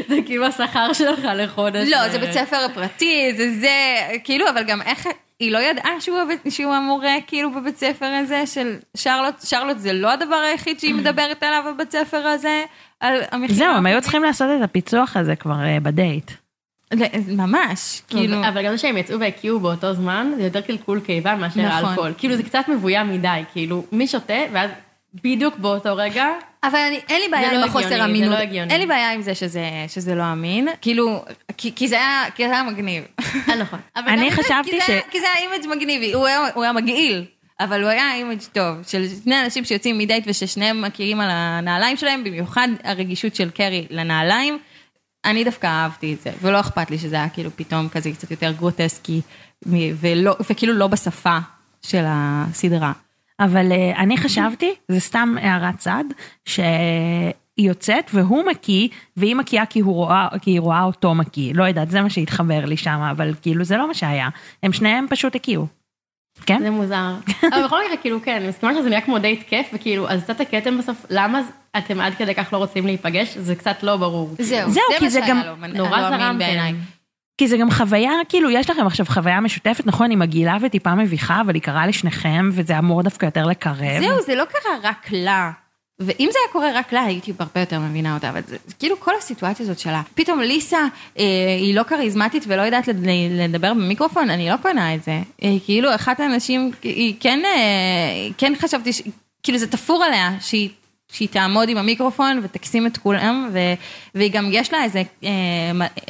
[0.07, 1.89] זה כאילו השכר שלך לחודש.
[1.91, 5.07] לא, זה בית ספר פרטי, זה זה, כאילו, אבל גם איך,
[5.39, 6.01] היא לא ידעה
[6.49, 11.43] שהוא, המורה, כאילו, בבית ספר הזה של שרלוט, שרלוט זה לא הדבר היחיד שהיא מדברת
[11.43, 12.63] עליו בבית ספר הזה.
[13.49, 16.31] זהו, הם היו צריכים לעשות את הפיצוח הזה כבר אה, בדייט.
[16.93, 17.05] ל-
[17.37, 21.61] ממש, כאילו, אבל גם זה שהם יצאו והקיאו באותו זמן, זה יותר קלקול קיבה מאשר
[21.61, 21.85] נכון.
[21.85, 22.13] האלכוהול.
[22.17, 24.69] כאילו זה קצת מבוים מדי, כאילו מי שותה, ואז
[25.23, 26.27] בדיוק באותו רגע,
[26.63, 28.71] אבל אני, אין לי בעיה זה עם לא החוסר הגיוני, זה אמינות, לא הגיוני.
[28.73, 31.23] אין לי בעיה עם זה שזה, שזה לא אמין, כאילו,
[31.57, 31.95] כי, כי זה
[32.39, 33.03] היה, מגניב.
[33.49, 33.79] אה, נכון.
[33.97, 36.27] אני חשבתי ש- כי זה היה image מגניבי, הוא
[36.63, 37.25] היה מגעיל,
[37.63, 42.23] אבל הוא היה image טוב, של שני אנשים שיוצאים מדייט וששניהם מכירים על הנעליים שלהם,
[42.23, 44.57] במיוחד הרגישות של קרי לנעליים,
[45.25, 48.51] אני דווקא אהבתי את זה, ולא אכפת לי שזה היה כאילו פתאום כזה קצת יותר
[48.51, 49.21] גרוטסקי,
[49.99, 51.37] ולא, וכאילו לא בשפה
[51.81, 52.91] של הסדרה.
[53.39, 56.03] אבל אה, אני חשבתי, זה סתם הערת צד,
[56.45, 61.53] שהיא יוצאת והוא מקיא, והיא מקיאה כי, רואה, כי היא רואה אותו מקיא.
[61.55, 64.29] לא יודעת, זה מה שהתחבר לי שם, אבל כאילו זה לא מה שהיה.
[64.63, 65.80] הם שניהם פשוט הקיאו.
[66.45, 66.59] כן?
[66.61, 67.13] זה מוזר.
[67.53, 70.41] אבל בכל מקרה, כאילו, כן, אני מסכימה שזה נראה כמו דייט כיף, וכאילו, אז קצת
[70.41, 71.41] הקטם בסוף, למה
[71.77, 73.37] אתם עד כדי כך לא רוצים להיפגש?
[73.37, 74.35] זה קצת לא ברור.
[74.39, 76.37] זהו, זהו, כי זה מה גם שהיה לו, נורא לא זרמתם.
[76.37, 76.73] בעיניי.
[77.37, 81.41] כי זה גם חוויה, כאילו, יש לכם עכשיו חוויה משותפת, נכון, היא מגעילה וטיפה מביכה,
[81.41, 83.99] אבל היא קרה לשניכם, וזה אמור דווקא יותר לקרב.
[83.99, 85.51] זהו, זה לא קרה רק לה.
[86.05, 89.11] ואם זה היה קורה רק לה, הייתי הרבה יותר מבינה אותה, אבל זה כאילו כל
[89.17, 90.01] הסיטואציה הזאת שלה.
[90.15, 90.79] פתאום ליסה,
[91.19, 91.23] אה,
[91.59, 95.19] היא לא כריזמטית ולא יודעת לד- לדבר במיקרופון, אני לא קונה את זה.
[95.43, 97.51] אה, כאילו, אחת האנשים, היא כן, אה,
[98.37, 99.01] כן חשבתי, ש...
[99.43, 100.69] כאילו זה תפור עליה, שהיא...
[101.11, 103.59] שהיא תעמוד עם המיקרופון ותקסים את כולם, ו,
[104.15, 105.29] והיא גם יש לה איזה אה,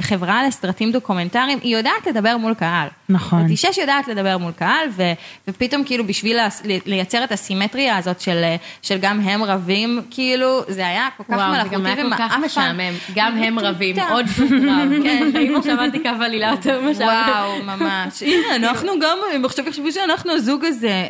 [0.01, 2.87] חברה לסרטים דוקומנטריים, היא יודעת לדבר מול קהל.
[3.09, 3.41] נכון.
[3.41, 5.03] זאת אישה שיודעת לדבר מול קהל, ו,
[5.47, 6.37] ופתאום כאילו בשביל
[6.85, 8.43] לייצר את הסימטריה הזאת של,
[8.81, 12.15] של גם הם רבים, כאילו, זה היה כל כך וואו, זה מלאכותי גם היה כל
[12.17, 12.37] כך.
[12.45, 13.95] משעמם, גם הם רבים.
[13.99, 17.29] עוד רב, כן, בחיים לא שמעתי קו עלילה יותר משעמם.
[17.29, 18.23] וואו, ממש.
[18.23, 21.07] הנה, אנחנו גם, הם עכשיו יחשבו שאנחנו הזוג הזה.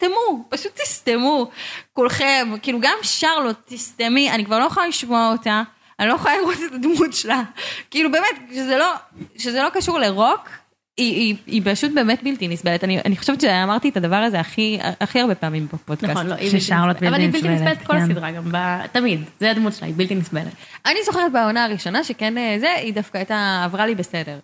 [0.00, 1.50] תסתמו, פשוט תסתמו,
[1.92, 5.62] כולכם, כאילו גם שרלוט, תסתמי, אני כבר לא יכולה לשמוע אותה,
[6.00, 7.42] אני לא יכולה לראות את הדמות שלה,
[7.90, 8.92] כאילו באמת, שזה לא,
[9.36, 10.48] שזה לא קשור לרוק,
[10.96, 14.78] היא, היא, היא פשוט באמת בלתי נסבלת, אני, אני חושבת שאמרתי את הדבר הזה הכי,
[15.00, 16.10] הכי הרבה פעמים בפודקאסט.
[16.10, 17.02] נכון, לא, היא בלתי נסבלת.
[17.02, 17.98] אבל היא בלתי נסבלת, כל כן.
[17.98, 20.52] הסדרה, גם ב- תמיד, זה הדמות שלה, היא בלתי נסבלת.
[20.86, 24.38] אני זוכרת בעונה הראשונה שכן אה, זה, היא דווקא הייתה, עברה לי בסדר.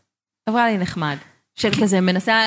[0.49, 1.17] עברה לי נחמד.
[1.57, 2.41] של כזה מנסה,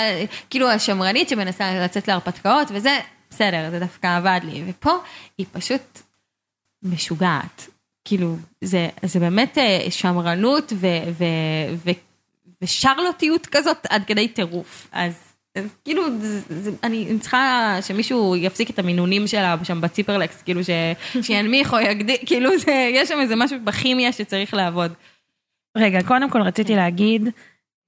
[0.50, 4.64] כאילו השמרנית שמנסה לצאת להרפתקאות וזה, בסדר, זה דווקא עבד לי.
[4.68, 4.92] ופה
[5.38, 6.00] היא פשוט
[6.84, 7.68] משוגעת.
[8.06, 11.26] כאילו, זה, זה באמת אה, שמרנות ו, ו,
[11.86, 11.90] ו,
[12.62, 14.88] ושרלוטיות כזאת עד כדי טירוף.
[14.92, 15.14] אז,
[15.56, 20.64] אז כאילו, זה, זה, אני אני צריכה שמישהו יפסיק את המינונים שלה שם בציפרלקס, כאילו
[20.64, 20.70] ש,
[21.22, 24.94] שינמיך או יגדיל, כאילו זה, יש שם איזה משהו בכימיה שצריך לעבוד.
[25.78, 27.30] רגע, קודם כל רציתי להגיד,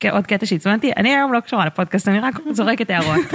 [0.10, 3.26] עוד קטע שסימנתי, אני היום לא קשורה לפודקאסט, אני רק זורקת הערות.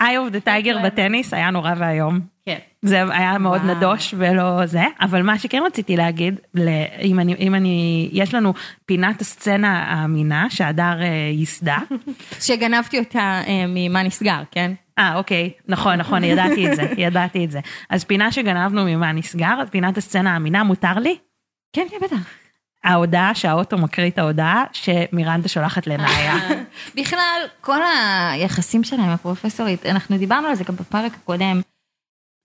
[0.00, 2.20] Eye of the Tiger בטניס היה נורא ואיום.
[2.46, 2.58] כן.
[2.82, 3.74] זה היה מאוד וואו.
[3.74, 6.40] נדוש ולא זה, אבל מה שכן רציתי להגיד,
[7.02, 8.52] אם אני, אם אני, יש לנו
[8.86, 11.78] פינת הסצנה האמינה שהדר אה, ייסדה.
[12.46, 14.72] שגנבתי אותה אה, ממה נסגר, כן?
[14.98, 17.60] אה, אוקיי, נכון, נכון, ידעתי את זה, ידעתי את זה.
[17.90, 21.16] אז פינה שגנבנו ממה נסגר, פינת הסצנה האמינה, מותר לי?
[21.72, 22.45] כן, כן, בטח.
[22.86, 26.34] ההודעה שהאוטו מקריא את ההודעה שמירנדה שולחת למאיה.
[26.96, 27.78] בכלל, כל
[28.32, 31.60] היחסים שלה עם הפרופסורית, אנחנו דיברנו על זה גם בפרק הקודם,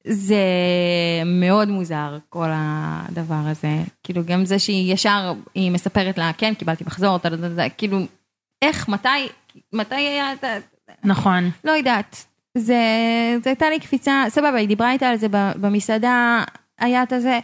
[0.07, 0.43] זה
[1.25, 3.77] מאוד מוזר, כל הדבר הזה.
[4.03, 7.17] כאילו, גם זה שהיא ישר, היא מספרת לה, כן, קיבלתי מחזור,
[7.77, 7.99] כאילו,
[8.61, 9.09] איך, מתי,
[9.73, 10.57] מתי היה, את ה-
[11.03, 12.25] נכון, לא יודעת.
[12.57, 12.75] זה,
[13.43, 16.43] זה הייתה לי קפיצה, סבבה, היא דיברה איתה על זה במסעדה,
[16.79, 17.39] היה את הזה.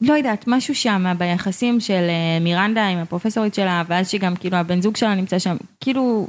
[0.00, 4.80] לא יודעת, משהו שם ביחסים של אה, מירנדה עם הפרופסורית שלה, ואז שגם כאילו הבן
[4.80, 6.28] זוג שלה נמצא שם, כאילו,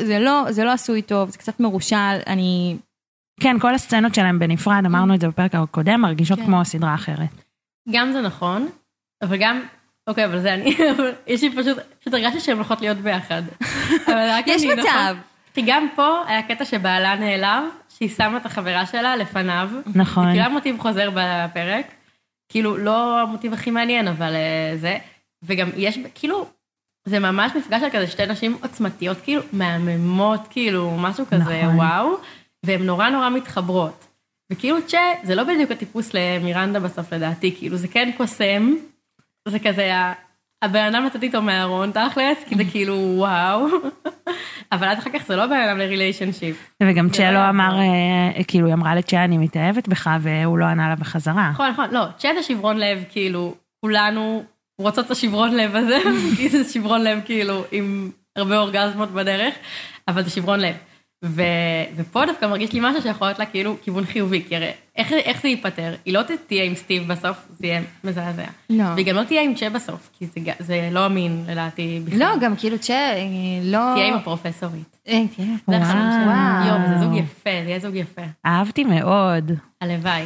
[0.00, 2.76] זה לא, זה לא עשוי טוב, זה קצת מרושל, אני...
[3.40, 6.44] כן, כל הסצנות שלהם בנפרד, אמרנו את זה בפרק הקודם, מרגישות כן.
[6.44, 7.44] כמו סדרה אחרת.
[7.90, 8.68] גם זה נכון,
[9.22, 9.62] אבל גם,
[10.06, 10.76] אוקיי, אבל זה אני,
[11.26, 13.42] יש לי פשוט, פשוט הרגשתי שהן הולכות להיות ביחד.
[14.08, 14.82] אבל רק יש אני, מצב.
[14.82, 15.20] נכון?
[15.54, 19.70] כי גם פה היה קטע שבעלה נעלב, שהיא שמה את החברה שלה לפניו.
[19.94, 20.24] נכון.
[20.24, 21.86] זה כאילו המוטיב חוזר בפרק.
[22.52, 24.98] כאילו, לא המוטיב הכי מעניין, אבל אה, זה.
[25.42, 26.46] וגם יש, כאילו,
[27.04, 31.76] זה ממש מפגש של כזה שתי נשים עוצמתיות, כאילו, מהממות, כאילו, משהו כזה, נכון.
[31.76, 32.16] וואו.
[32.66, 34.06] והן נורא נורא מתחברות.
[34.52, 38.74] וכאילו צ'ה, זה לא בדיוק הטיפוס למירנדה בסוף לדעתי, כאילו זה כן קוסם,
[39.48, 39.92] זה כזה,
[40.62, 43.66] הבן אדם לצאת איתו מהארון תכלס, כי זה כאילו וואו,
[44.72, 46.56] אבל אז אחר כך זה לא בן אדם לריליישנשיפ.
[46.82, 47.48] וגם לא יעזור.
[47.48, 51.50] אמר, אה, כאילו, היא אמרה לצ'ה, אני מתאהבת בך, והוא לא ענה לה בחזרה.
[51.50, 54.42] נכון, נכון, לא, צ'ה זה שברון לב, כאילו, כולנו
[54.80, 55.98] רוצות את השברון לב הזה,
[56.36, 59.54] כי זה שברון לב כאילו עם הרבה אורגזמות בדרך,
[60.08, 60.74] אבל זה שברון לב.
[61.24, 61.42] ו,
[61.96, 65.42] ופה דווקא מרגיש לי משהו שיכול להיות לה כאילו כיוון חיובי, כי הרי איך, איך
[65.42, 65.94] זה ייפתר?
[66.04, 68.44] היא לא תהיה עם סטיב בסוף, זה יהיה מזעזע.
[68.70, 68.84] לא.
[68.94, 72.18] והיא גם לא תהיה עם צ'ה בסוף, כי זה, זה לא אמין לדעתי בכלל.
[72.18, 73.12] לא, גם כאילו צ'ה,
[73.62, 73.78] לא...
[73.94, 74.96] תהיה עם הפרופסורית.
[75.08, 75.48] אה, תהיה.
[75.68, 76.24] זה החלום שלי.
[76.26, 76.66] וואו.
[76.68, 78.22] יואו, זה זוג יפה, זה יהיה זוג יפה.
[78.46, 79.50] אהבתי מאוד.
[79.80, 80.24] הלוואי.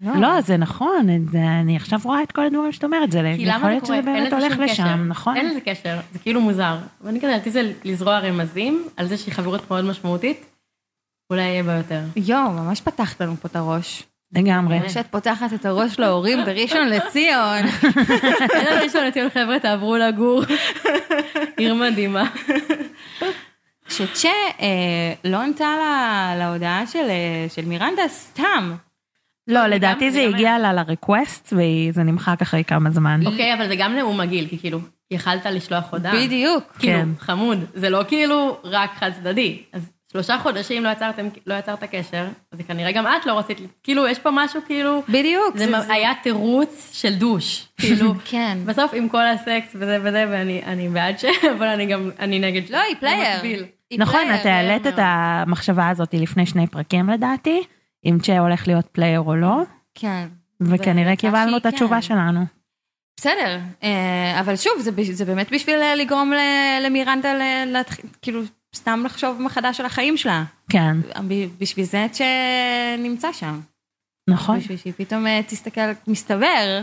[0.00, 3.68] לא, זה נכון, זה- אני עכשיו רואה את כל הדברים שאת אומרת, זה כי יכול
[3.70, 3.86] להיות?
[3.86, 4.58] שזה אין באמת הולך.
[4.58, 5.36] לשם, נכון?
[5.36, 6.76] אין לזה קשר, זה כאילו מוזר.
[7.00, 10.44] ואני כזה, לדעתי זה לזרוע רמזים על זה שהיא חברות מאוד משמעותית,
[11.30, 12.00] אולי יהיה בה יותר.
[12.16, 14.02] יואו, ממש פתחת לנו פה את הראש.
[14.32, 14.80] לגמרי.
[14.86, 17.64] כשאת פותחת את הראש להורים בראשון לציון.
[18.54, 20.42] אין לנו ראשון לציון חבר'ה, תעברו לגור.
[21.56, 22.30] עיר מדהימה.
[23.88, 24.28] שצ'ה
[24.60, 24.66] אה,
[25.24, 28.74] לא ענתה לה- להודעה של, אה, של מירנדה סתם.
[29.48, 33.20] לא, לדעתי זה הגיע לה ל request, וזה נמחק אחרי כמה זמן.
[33.26, 34.78] אוקיי, אבל זה גם נאום מגעיל, כי כאילו,
[35.10, 36.12] יכלת לשלוח הודעה.
[36.16, 36.64] בדיוק.
[36.78, 37.08] כאילו, כן.
[37.18, 37.64] חמוד.
[37.74, 39.62] זה לא כאילו רק חד צדדי.
[39.72, 44.08] אז שלושה חודשים לא יצרתם, לא יצרת קשר, אז כנראה גם את לא רצית, כאילו,
[44.08, 45.02] יש פה משהו כאילו...
[45.08, 45.56] בדיוק.
[45.56, 48.58] זה זה- היה תירוץ של douche, כאילו, כן.
[48.66, 51.24] בסוף עם כל הסקס וזה וזה, ואני אני בעד ש...
[51.58, 52.70] אבל אני גם, אני נגד...
[52.70, 53.64] לא, היא player.
[53.98, 54.86] נכון, את העלית.
[54.86, 57.62] את המחשבה הזאת לפני שני פרקים לדעתי,
[58.04, 59.62] אם צ'ה הולך להיות player או לא,
[59.94, 60.28] כן.
[60.60, 62.02] וכנראה קיבלנו את התשובה כן.
[62.02, 62.40] שלנו.
[63.20, 67.32] בסדר, אה, אבל שוב, זה, זה באמת בשביל אה, לגרום ל- למירנדה
[67.66, 68.40] להתחיל, כאילו,
[68.76, 70.44] סתם לחשוב מחדש על החיים שלה.
[70.70, 70.96] כן,
[71.58, 73.60] בשביל זה שנמצא שם.
[74.30, 74.58] נכון.
[74.58, 76.82] בשביל שהיא פתאום אה, תסתכל, מסתבר,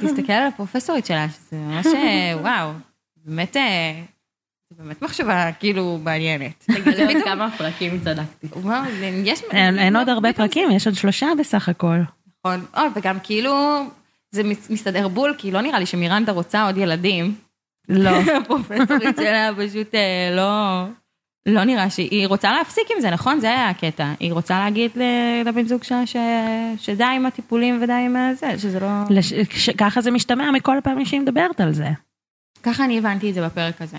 [0.00, 2.70] תסתכל על הפרופסורית שלה, שזה ממש, אה, וואו,
[3.24, 4.00] באמת, אה,
[4.70, 6.64] זה באמת מחשבה כאילו מעניינת.
[6.64, 8.46] תגלה עוד כמה פרקים צדקתי.
[8.56, 9.42] וואו, זה- יש...
[9.50, 11.96] אין אין עוד הרבה פתאום פרקים, יש עוד שלושה בסך הכל.
[12.44, 13.82] נכון, או, וגם כאילו,
[14.30, 17.34] זה מס- מסתדר בול, כי לא נראה לי שמירנדה רוצה עוד ילדים.
[17.88, 18.10] לא.
[18.42, 19.94] הפרופסורית שלה פשוט
[20.36, 20.84] לא,
[21.46, 23.40] לא נראה שהיא רוצה להפסיק עם זה, נכון?
[23.40, 24.12] זה היה הקטע.
[24.20, 24.90] היא רוצה להגיד
[25.44, 26.16] לבן זוג שלה ש...
[26.76, 28.88] שדי עם הטיפולים ודי עם זה, שזה לא...
[29.10, 31.88] לש- ש- ככה זה משתמע מכל הפעמים שהיא מדברת על זה.
[32.62, 33.96] ככה אני הבנתי את זה בפרק הזה.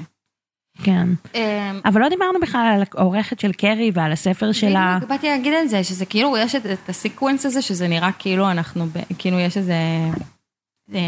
[0.83, 1.07] כן.
[1.35, 4.93] אה, אבל לא דיברנו בכלל על העורכת של קרי ועל הספר שלה.
[4.95, 8.51] בדיוק, באתי להגיד על זה, שזה כאילו, יש את, את הסיקוונס הזה, שזה נראה כאילו
[8.51, 9.73] אנחנו, ב, כאילו יש איזה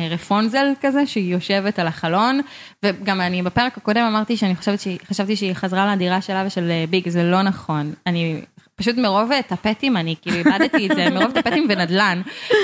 [0.10, 2.42] רפונזל כזה, שהיא יושבת על החלון,
[2.84, 6.86] וגם אני בפרק הקודם אמרתי שאני חושבת שהיא, חשבתי שהיא חזרה לדירה שלה ושל אה,
[6.90, 7.94] ביג, זה לא נכון.
[8.08, 8.42] אני,
[8.76, 12.22] פשוט מרוב אה, טפטים, אני כאילו איבדתי את זה, מרוב טפטים ונדל"ן.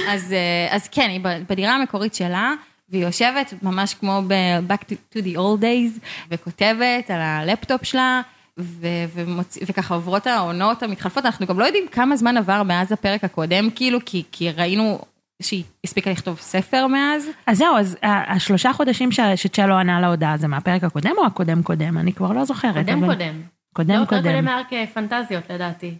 [0.09, 2.53] אז, אה, אז כן, היא בדירה המקורית שלה.
[2.89, 5.99] והיא יושבת ממש כמו ב-Back to the old days,
[6.31, 8.21] וכותבת על הלפטופ שלה,
[8.59, 9.57] ו- ומוצ...
[9.67, 13.99] וככה עוברות העונות המתחלפות, אנחנו גם לא יודעים כמה זמן עבר מאז הפרק הקודם, כאילו,
[14.05, 14.99] כי, כי ראינו
[15.41, 17.27] שהיא הספיקה לכתוב ספר מאז.
[17.47, 21.97] אז זהו, אז ה- השלושה חודשים שצ'לו ענה להודעה זה מהפרק הקודם או הקודם קודם?
[21.97, 22.85] אני כבר לא זוכרת.
[22.85, 23.41] קודם אבל- קודם.
[23.73, 24.21] קודם לא, קודם.
[24.23, 25.97] קודם היה רק פנטזיות לדעתי.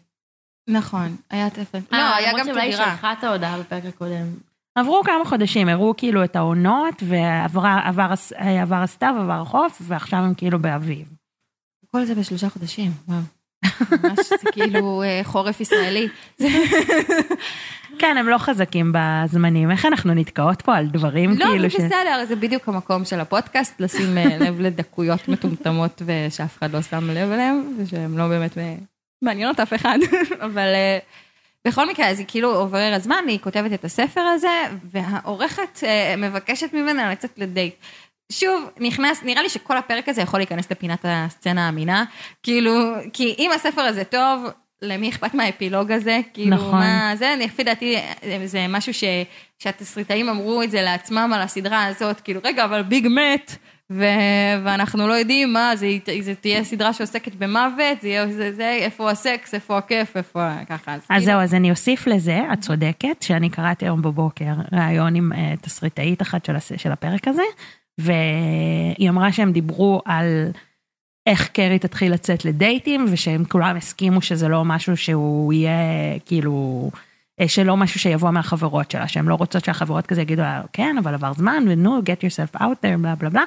[0.70, 1.80] נכון, היה תפן.
[1.94, 2.72] אה, לא, היה גם את למרות שאולי.
[2.74, 4.26] שלחה את ההודעה בפרק הקודם.
[4.76, 10.20] עברו כמה חודשים, הראו כאילו את העונות, ועבר עבר הס- עבר הסתיו, עבר החוף, ועכשיו
[10.20, 11.08] הם כאילו באביב.
[11.92, 13.20] כל זה בשלושה חודשים, וואו.
[14.04, 16.08] ממש זה כאילו אה, חורף ישראלי.
[18.00, 19.72] כן, הם לא חזקים בזמנים.
[19.72, 23.82] איך אנחנו נתקעות פה על דברים לא, כאילו זה בסדר, זה בדיוק המקום של הפודקאסט,
[23.82, 28.76] לשים אה, לב לדקויות מטומטמות ושאף אחד לא שם לב אליהן, ושהן לא באמת אה,
[29.22, 29.98] מעניינות אף אחד,
[30.46, 31.00] אבל אה,
[31.68, 35.84] בכל מקרה, אז היא כאילו עובר הזמן, היא כותבת את הספר הזה, והעורכת
[36.18, 37.76] מבקשת ממנה לצאת לדייט.
[38.32, 42.04] שוב, נכנס, נראה לי שכל הפרק הזה יכול להיכנס לפינת הסצנה האמינה,
[42.44, 42.72] כאילו,
[43.14, 44.44] כי אם הספר הזה טוב,
[44.82, 46.20] למי אכפת מהאפילוג הזה?
[46.34, 46.80] כאילו, נכון.
[46.80, 47.96] מה זה, לפי דעתי,
[48.46, 49.04] זה משהו ש,
[49.60, 53.58] שהתסריטאים אמרו את זה לעצמם על הסדרה הזאת, כאילו, רגע, אבל ביג מת,
[53.92, 54.06] ו,
[54.64, 55.88] ואנחנו לא יודעים מה, זה,
[56.22, 60.94] זה תהיה סדרה שעוסקת במוות, זה יהיה, זה, זה, איפה הסקס, איפה הכיף, איפה, ככה.
[60.94, 65.34] אז כאילו- זהו, אז אני אוסיף לזה, את צודקת, שאני קראתי היום בבוקר ראיון עם
[65.34, 67.44] אה, תסריטאית אחת של, של הפרק הזה,
[67.98, 70.52] והיא אמרה שהם דיברו על
[71.28, 75.80] איך קרי תתחיל לצאת לדייטים, ושהם כולם הסכימו שזה לא משהו שהוא יהיה
[76.26, 76.90] כאילו,
[77.40, 81.14] אה, שלא משהו שיבוא מהחברות שלה, שהן לא רוצות שהחברות כזה יגידו לה, כן, אבל
[81.14, 83.44] עבר זמן, ונו, get yourself out there, בלה בלה בלה.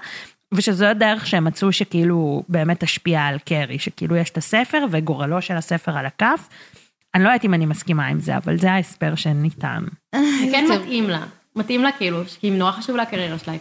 [0.54, 5.56] ושזו הדרך שהם מצאו שכאילו באמת תשפיע על קרי, שכאילו יש את הספר וגורלו של
[5.56, 6.48] הספר על הכף.
[7.14, 9.84] אני לא יודעת אם אני מסכימה עם זה, אבל זה ההסבר שניתן.
[10.14, 10.20] זה
[10.52, 11.22] כן מתאים לה.
[11.56, 13.54] מתאים לה כאילו, כי אם נורא חשוב לה הקריירה שלה.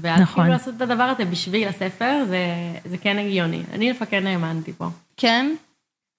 [0.00, 0.44] ואז נכון.
[0.44, 2.46] כאילו לעשות את הדבר הזה בשביל הספר, זה,
[2.84, 3.62] זה כן הגיוני.
[3.72, 4.86] אני כן האמנתי פה.
[5.16, 5.54] כן,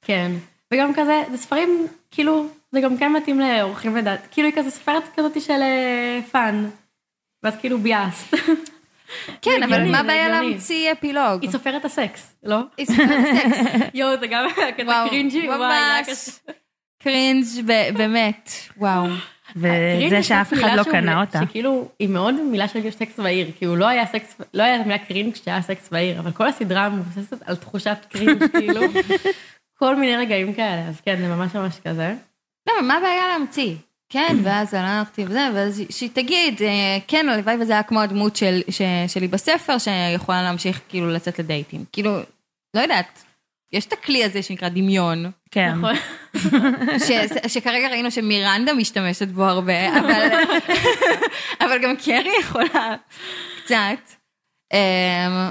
[0.06, 0.32] כן.
[0.74, 4.28] וגם כזה, זה ספרים, כאילו, זה גם כן מתאים לאורח חיים לדעתי.
[4.32, 6.70] כאילו היא כזה סופרת כזאת של אה, fun.
[7.44, 8.34] ואז כאילו ביאסת.
[9.42, 10.30] כן, אבל מה הבעיה.
[10.30, 11.42] להמציא אפילוג?
[11.42, 12.58] היא סופרת הסקס, לא?
[12.78, 13.58] היא סופרת סקס.
[13.94, 16.40] יואו, זה גם היה כזה cringy, וואי, ממש.
[17.04, 17.46] cringe
[17.98, 19.08] באמת, וואו.
[19.56, 21.40] וזה זה שאף אחד מילה לא קנה אותה.
[21.42, 24.98] שכאילו, היא מאוד מילה של סקס בעיר, כאילו לא היה סקס, לא היה את המילה
[24.98, 28.82] cringe כשהיה סקס בעיר, אבל כל הסדרה מבוססת על תחושת cringe, כאילו,
[29.80, 32.16] כל מיני רגעים כאלה, אז כן, זה ממש ממש כזה.
[32.68, 33.76] לא, מה הבעיה להמציא?
[34.10, 38.62] כן, ואז הלכתי וזה, ואז שהיא תגיד, אה, כן, הלוואי וזה היה כמו הדמות של,
[38.70, 41.86] ש, שלי בספר, שיכולה להמשיך כאילו לצאת לדייטים.
[41.92, 42.20] כאילו,
[42.74, 43.24] לא יודעת,
[43.74, 45.72] יש את הכלי הזה שנקרא דמיון, כן.
[45.72, 45.96] נכון?
[47.08, 47.12] ש,
[47.54, 50.28] שכרגע ראינו שמירנדה משתמשת בו הרבה, אבל,
[51.66, 52.96] אבל גם קרי יכולה
[53.64, 54.16] קצת.
[54.74, 55.50] אמ,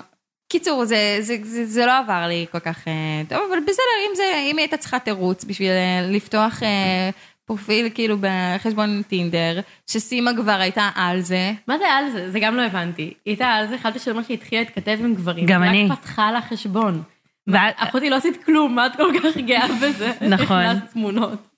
[0.53, 4.15] קיצור, זה, זה, זה, זה לא עבר לי כל כך אה, טוב, אבל בסדר, אם,
[4.17, 7.11] זה, אם היא הייתה צריכה תירוץ בשביל אה, לפתוח אה,
[7.45, 12.31] פרופיל כאילו בחשבון טינדר, שסימה כבר הייתה על זה, מה זה על זה?
[12.31, 13.03] זה גם לא הבנתי.
[13.03, 15.47] היא הייתה על זה, חשבתי שזה אומר שהיא התחילה להתכתב עם גברים.
[15.47, 15.89] גם היא אני.
[15.89, 17.03] רק פתחה לה חשבון.
[17.47, 20.13] ואת- אחותי לא עשית כלום, מה את כל כך גאה בזה?
[20.29, 20.57] נכון.
[20.57, 21.49] הכנסת תמונות.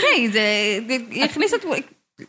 [0.00, 0.42] תראי, זה
[1.24, 1.64] הכניס את...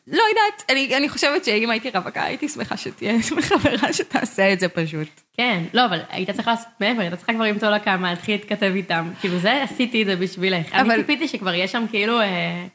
[0.07, 4.69] לא יודעת, אני, אני חושבת שאם הייתי רווקה הייתי שמחה שתהיה חברה שתעשה את זה
[4.69, 5.07] פשוט.
[5.37, 8.71] כן, לא, אבל היית צריכה לעשות מעבר, היית צריכה כבר למצוא לה כמה, להתחיל להתכתב
[8.75, 9.09] איתם.
[9.19, 10.73] כאילו זה, עשיתי את זה בשבילך.
[10.73, 12.65] אבל- אני ציפיתי שכבר יש שם כאילו אה,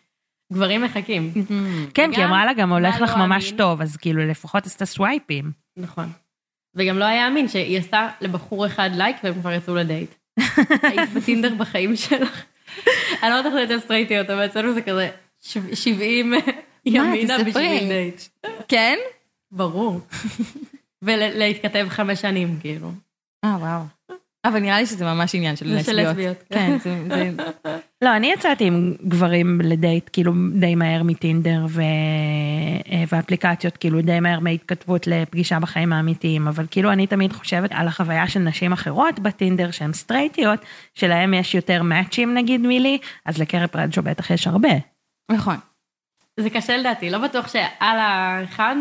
[0.52, 1.32] גברים מחכים.
[1.94, 3.56] כן, כי אמרה לה גם הולך לך לא ממש אמין?
[3.58, 5.52] טוב, אז כאילו לפחות עשתה סווייפים.
[5.76, 6.08] נכון.
[6.76, 10.14] וגם לא היה אמין שהיא עשתה לבחור אחד לייק והם כבר יצאו לדייט.
[10.82, 12.44] היית בטינדר בחיים שלך.
[13.22, 15.10] אני לא יודעת איך זה אצל סטרייטיות, אבל אצלנו זה כזה
[15.40, 16.32] שב- 70
[16.86, 17.38] ימינה.
[17.38, 17.52] בשביל
[17.88, 18.20] דייט.
[18.68, 18.98] כן?
[19.52, 20.00] ברור.
[21.02, 22.92] ולהתכתב חמש שנים, כאילו.
[23.44, 23.82] אה, וואו.
[24.44, 26.36] אבל נראה לי שזה ממש עניין של זה של לסביות.
[26.40, 26.78] לסביות, כן,
[27.08, 27.30] זה...
[28.04, 31.80] לא, אני יצאתי עם גברים לדייט כאילו די מהר מטינדר ו...
[31.80, 37.88] אה, ואפליקציות כאילו די מהר מהתכתבות לפגישה בחיים האמיתיים, אבל כאילו אני תמיד חושבת על
[37.88, 40.60] החוויה של נשים אחרות בטינדר שהן סטרייטיות,
[40.94, 44.72] שלהם יש יותר מאצ'ים נגיד מלי, אז לקרב פרנצ'ו בטח יש הרבה.
[45.30, 45.56] נכון.
[46.40, 48.76] זה קשה לדעתי, לא בטוח שעל האחד,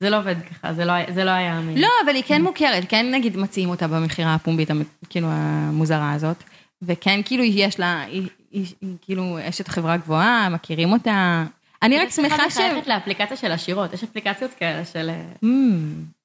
[0.00, 1.78] זה לא עובד ככה, זה לא, זה לא היה אמין.
[1.78, 4.68] לא, אבל היא כן מוכרת, כן נגיד מציעים אותה במכירה הפומבית,
[5.08, 6.42] כאילו המוזרה הזאת,
[6.82, 11.44] וכן כאילו יש לה, היא, היא, היא כאילו אשת חברה גבוהה, מכירים אותה.
[11.82, 12.56] אני רק שמחה ש...
[12.56, 15.10] אני לאפליקציה של השירות, יש אפליקציות כאלה של...
[15.44, 15.48] Mm,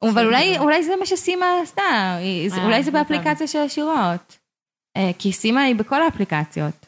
[0.10, 0.26] אבל
[0.60, 3.00] אולי, זה מה שסימה עשתה, אה, אולי זה מצב.
[3.00, 4.38] באפליקציה של השירות.
[4.98, 6.86] אה, כי סימה היא בכל האפליקציות.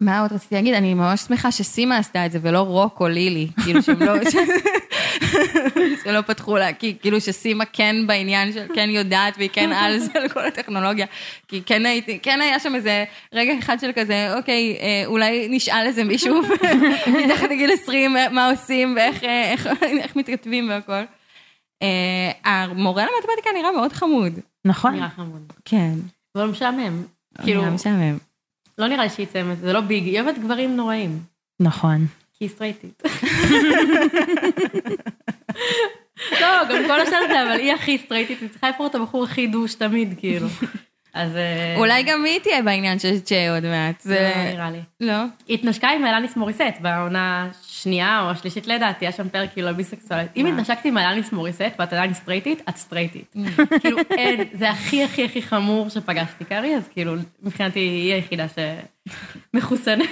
[0.00, 0.74] ומה עוד רציתי להגיד?
[0.74, 4.12] אני ממש שמחה שסימה עשתה את זה ולא רוק או לילי, כאילו שהם לא...
[6.04, 10.12] שלא פתחו לה, כי כאילו שסימה כן בעניין של כן יודעת והיא כן על זה
[10.14, 11.06] על כל הטכנולוגיה.
[11.48, 15.86] כי כן הייתי, כן היה שם איזה רגע אחד של כזה, אוקיי, אה, אולי נשאל
[15.86, 16.40] איזה מישהו
[17.24, 21.02] מתחת לגיל 20 מה עושים ואיך אה, איך, איך מתכתבים והכל.
[21.82, 24.32] אה, המורה למתמטיקה נראה מאוד חמוד.
[24.64, 24.94] נכון?
[24.94, 25.52] נראה חמוד.
[25.64, 25.92] כן.
[26.36, 26.78] אבל משעמם.
[26.78, 28.25] כאילו, כאילו, נראה משעמם.
[28.78, 31.18] לא נראה לי שהיא מזה, זה לא ביג, היא אוהבת גברים נוראים.
[31.60, 32.06] נכון.
[32.38, 33.02] כי היא סטרייטית.
[36.40, 39.46] לא, גם כל השאר זה, אבל היא הכי סטרייטית, היא צריכה לבחור את הבחור הכי
[39.46, 40.46] דוש תמיד, כאילו.
[41.14, 41.36] אז...
[41.36, 44.00] אה, אולי גם היא תהיה בעניין של צ'ה עוד מעט.
[44.00, 44.32] זה זה...
[44.36, 44.80] לא נראה לי.
[45.00, 45.24] לא?
[45.48, 47.48] היא התנשקה עם אלניס מוריסט בעונה
[47.80, 50.30] השנייה או השלישית לדעתי, היה שם פרק כאילו על ביסקסואלית.
[50.36, 53.34] אם התנשקתי עם אלניס מוריסט ואת עדיין סטרייטית, את סטרייטית.
[53.80, 58.46] כאילו אין, זה הכי הכי הכי חמור שפגשתי קארי, אז כאילו מבחינתי היא היחידה
[59.54, 60.08] שמחוסנת.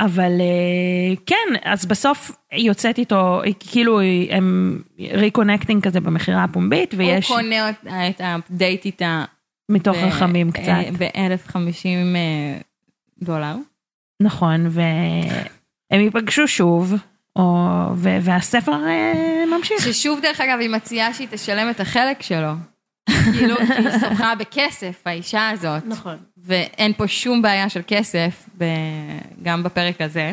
[0.00, 6.98] אבל אה, כן, אז בסוף היא יוצאת איתו, כאילו הם reconnecting כזה במכירה הפומבית, הוא
[6.98, 8.20] ויש קונה אותה- את
[8.50, 9.24] הדייט איתה.
[9.70, 10.98] מתוך רחמים אה, קצת.
[10.98, 12.16] ב-1050
[13.22, 13.54] דולר.
[14.22, 14.68] נכון,
[15.90, 16.94] והם ייפגשו שוב,
[17.36, 19.82] או, ו- והספר אה, ממשיך.
[19.82, 22.52] ששוב, דרך אגב, היא מציעה שהיא תשלם את החלק שלו.
[23.38, 25.82] כאילו, כי היא שוחה בכסף, האישה הזאת.
[25.86, 26.16] נכון.
[26.36, 28.64] ואין פה שום בעיה של כסף, ב...
[29.42, 30.32] גם בפרק הזה.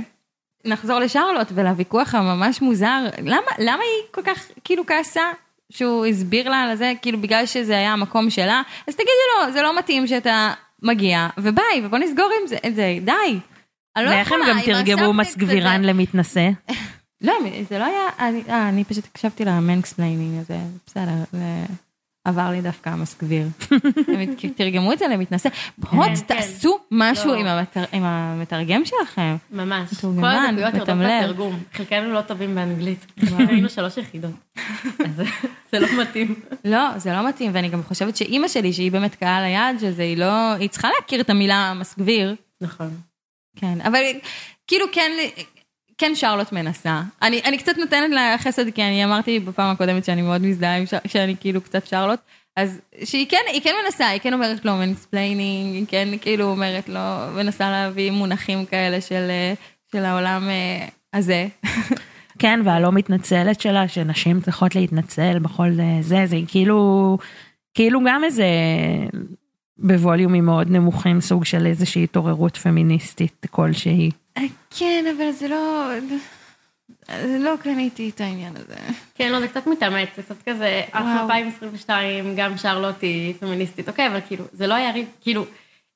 [0.66, 3.06] נחזור לשרלוט ולוויכוח הממש מוזר.
[3.24, 5.22] למה, למה היא כל כך כאילו כעסה
[5.70, 8.62] שהוא הסביר לה על זה, כאילו בגלל שזה היה המקום שלה?
[8.88, 12.98] אז תגידי לו, זה לא מתאים שאתה מגיע, וביי, ובוא נסגור עם זה, את זה,
[13.02, 13.40] די.
[13.96, 15.82] אני לא ואיך הם יכולה, גם תרגמו מסגבירן.
[15.84, 16.50] למתנשא?
[17.22, 17.34] לא,
[17.70, 21.64] זה לא היה, אני, אה, אני פשוט הקשבתי למנקספליינינג הזה, בסדר, זה
[22.28, 23.48] עבר לי דווקא המסגביר.
[24.08, 25.50] הם תרגמו את זה למתנשא.
[25.78, 26.16] בואו כן.
[26.16, 27.36] תעשו משהו לא.
[27.40, 29.36] עם המתר- עם המתרגם שלכם.
[29.52, 29.90] ממש.
[29.94, 31.22] כל הדקויות יורדות מתמלל.
[31.24, 31.60] בתרגום.
[31.74, 33.06] חלקנו לא טובים באנגלית.
[33.38, 34.32] היינו שלוש יחידות.
[35.06, 35.22] אז
[35.72, 36.36] זה לא מתאים.
[36.66, 40.02] לא, זה לא מתאים, ואני גם חושבת שאימא שלי, שהיא באמת קהל היעד של זה,
[40.04, 42.36] היא לא, היא צריכה להכיר את המילה מסגביר.
[42.62, 42.90] נכון.
[43.56, 44.04] כן, אבל
[44.68, 45.12] כאילו כן,
[45.98, 47.02] כן שרלוט מנסה.
[47.22, 50.80] אני, אני קצת נותנת לה חסד, כי אני אמרתי בפעם הקודמת שאני מאוד מזדהה.
[51.08, 52.20] שאני כאילו קצת שרלוט,
[52.58, 56.90] אז שהיא כן, היא כן מנסה, היא כן אומרת לו mansplaining, היא כן כאילו אומרת
[56.90, 57.00] לו,
[57.36, 59.54] מנסה להביא מונחים כאלה של, אה,
[59.92, 61.48] של העולם אה, הזה.
[62.40, 67.18] כן, והלא מתנצלת שלה, שנשים צריכות להתנצל בכל אה, זה, זה כאילו,
[67.74, 68.46] כאילו גם איזה,
[69.78, 74.12] בווליומים מאוד נמוכים, סוג של איזושהי התעוררות פמיניסטית כלשהי.
[74.78, 75.90] כן, אבל זה לא,
[77.08, 78.76] זה לא קניתי את העניין הזה.
[79.16, 81.24] כן, לא, זה קצת מתאמץ, זה קצת כזה, עד וואו.
[81.24, 85.46] 2022, גם שרלוט היא פמיניסטית, אוקיי, אבל כאילו, זה לא היה ריב, כאילו,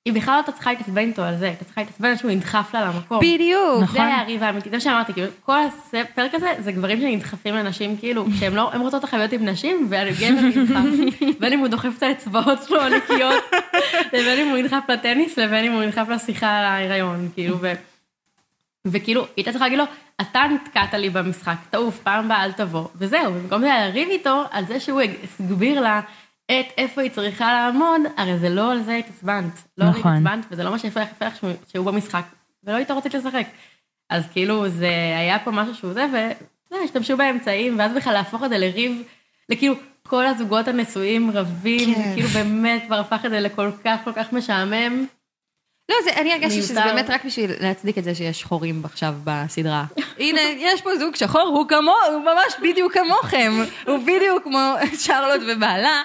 [0.05, 2.73] היא בכלל לא הייתה צריכה להתעצבן איתו על זה, הייתה צריכה להתעצבן על שהוא נדחף
[2.73, 3.19] לה למקום.
[3.19, 3.81] בדיוק.
[3.81, 3.95] נכון.
[3.95, 5.57] זה היה הריב האמיתי, זה מה שאמרתי, כאילו, כל
[5.93, 10.29] הפרק הזה, זה גברים שנדחפים לנשים, כאילו, שהם לא, הן רוצות לחיות עם נשים, והגבר
[10.29, 10.83] נדחף,
[11.39, 13.43] בין אם הוא דוחף את האצבעות שלו הנקיות,
[14.13, 17.73] לבין אם הוא נדחף לטניס, לבין אם הוא נדחף לשיחה על ההיריון, כאילו, ו...
[18.85, 19.85] וכאילו, היא הייתה צריכה להגיד לו,
[20.21, 24.65] אתה נתקעת לי במשחק, תעוף, פעם הבאה אל תבוא, וזהו, במקום זה לריב איתו על
[24.65, 26.01] זה שהוא הסביר לה
[26.51, 29.61] את איפה היא צריכה לעמוד, הרי זה לא על זה התעצבנת.
[29.77, 30.11] לא על זה נכון.
[30.11, 32.23] התעצבנת, וזה לא מה שהפריע לך שהוא- שהוא במשחק,
[32.63, 33.45] ולא היית רוצית לשחק.
[34.09, 34.87] אז כאילו, זה
[35.17, 36.05] היה פה משהו שהוא זה,
[36.71, 39.01] והשתמשו באמצעים, ואז בכלל להפוך את זה לריב,
[39.49, 39.75] לכאילו,
[40.07, 42.11] כל הזוגות הנשואים רבים, כן.
[42.15, 45.05] כאילו באמת כבר הפך את זה לכל כך כל כך משעמם.
[45.89, 46.81] לא, זה, אני הרגשתי שזה.
[46.85, 49.83] באמת רק בשביל להצדיק את זה שיש שחורים עכשיו בסדרה.
[50.19, 53.53] הנה, יש פה זוג שחור, הוא כמו, הוא ממש בדיוק כמוכם.
[53.87, 56.01] הוא בדיוק כמו שרלוט ובעלה,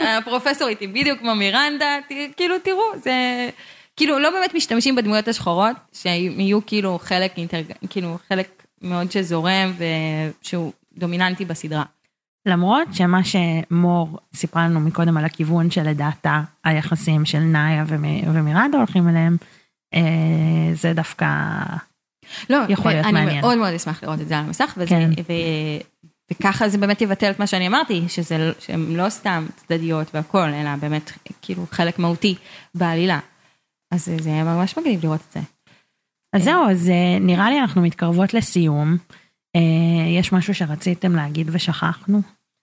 [0.00, 3.12] הפרופסורית היא בדיוק כמו מירנדה, ת- כאילו, תראו, זה...
[3.96, 7.58] כאילו, לא באמת משתמשים בדמויות השחורות, שהם יהיו כאילו חלק, אינטר...
[7.90, 8.48] כאילו, חלק
[8.82, 9.72] מאוד שזורם
[10.42, 11.82] ושהוא דומיננטי בסדרה.
[12.50, 19.08] למרות שמה שמור סיפרה לנו מקודם על הכיוון שלדעתה היחסים של נאיה ומ- ומירנדה הולכים
[19.08, 19.36] אליהם,
[19.94, 20.00] אה,
[20.74, 21.26] זה דווקא
[22.50, 23.40] לא, יכול להיות אני מעניין.
[23.40, 25.10] מאוד מאוד אשמח לראות את זה על המסך, וזה, כן.
[25.28, 25.32] ו,
[26.32, 30.76] וככה זה באמת יבטל את מה שאני אמרתי, שזה, שהן לא סתם צדדיות והכל, אלא
[30.76, 32.34] באמת כאילו חלק מהותי
[32.74, 33.18] בעלילה.
[33.92, 35.40] אז זה- יהיה ממש מגניב לראות את זה.
[36.36, 38.96] אז זהו, אז אה, נראה לי אנחנו מתקרבות לסיום.
[39.56, 39.60] אה,
[40.18, 42.20] יש משהו שרציתם להגיד ושכחנו?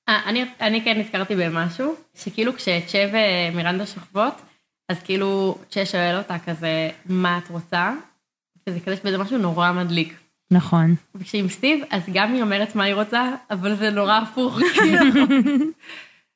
[0.10, 4.42] אה, אני, אני כן נזכרתי במשהו, שכאילו כשצ'ה ומירנדה שוכבות,
[4.90, 7.94] אז כאילו צ'ה שואל אותה כזה, מה את רוצה?
[8.70, 10.14] וזה כזה, וזה משהו נורא מדליק.
[10.52, 10.96] נכון.
[11.16, 14.60] וכשעם סטיב, אז גם היא אומרת מה היא רוצה, אבל זה נורא הפוך.
[14.74, 15.26] כאילו.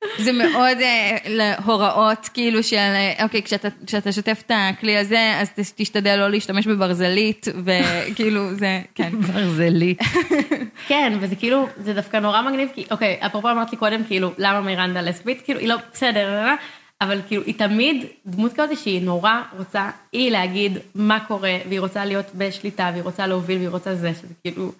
[0.25, 5.49] זה מאוד אה, להוראות כאילו של, אה, אוקיי, כשאתה, כשאתה שוטף את הכלי הזה, אז
[5.75, 9.11] תשתדל לא להשתמש בברזלית, וכאילו זה, כן.
[9.27, 9.95] ברזלי.
[10.87, 14.61] כן, וזה כאילו, זה דווקא נורא מגניב, כי, אוקיי, אפרופו אמרת לי קודם, כאילו, למה
[14.61, 15.41] מירנדה לסבית?
[15.41, 16.53] כאילו, היא לא, בסדר, לא, לא,
[17.01, 22.05] אבל כאילו, היא תמיד דמות כזאת שהיא נורא רוצה, היא להגיד מה קורה, והיא רוצה
[22.05, 24.71] להיות בשליטה, והיא רוצה להוביל, והיא רוצה זה, שזה כאילו,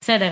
[0.00, 0.30] בסדר,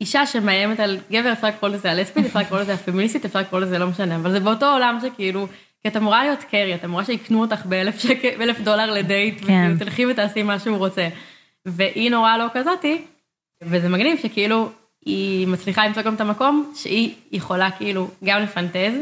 [0.00, 3.78] האישה שמאיימת על גבר, אפשר לקרוא לזה הלסבית, אפשר לקרוא לזה הפמיניסטית, אפשר לקרוא לזה
[3.78, 5.46] לא משנה, אבל זה באותו עולם שכאילו,
[5.82, 9.44] כי את אמורה להיות קרי, את אמורה שיקנו אותך באלף שקל, באלף דולר לדייט, כן.
[9.46, 11.08] וכאילו תלכי ותעשי מה שהוא רוצה.
[11.66, 13.02] והיא נורא לא כזאתי,
[13.62, 14.70] וזה מגניב שכאילו
[15.06, 18.92] היא מצליחה למצוא גם את המקום שהיא יכולה כאילו גם לפנטז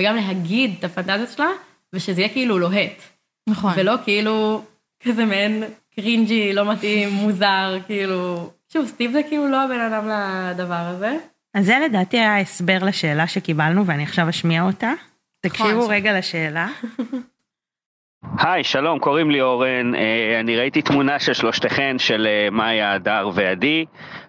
[0.00, 1.48] וגם להגיד את הפנטזיות שלה,
[1.92, 3.02] ושזה יהיה כאילו לוהט.
[3.48, 3.72] נכון.
[3.76, 4.62] ולא כאילו
[5.04, 8.50] כזה מעין קרינג'י, לא מתאים, מוזר, כאילו...
[8.72, 11.16] שוב, סטיב זה כאילו לא הבן אדם לדבר הזה.
[11.54, 14.92] אז זה לדעתי היה ההסבר לשאלה שקיבלנו ואני עכשיו אשמיע אותה.
[15.40, 16.66] תקשיבו ש- רגע לשאלה.
[18.38, 19.94] היי, שלום, קוראים לי אורן.
[19.94, 23.84] אה, אני ראיתי תמונה של שלושתכן, של אה, מאיה, הדר ועדי.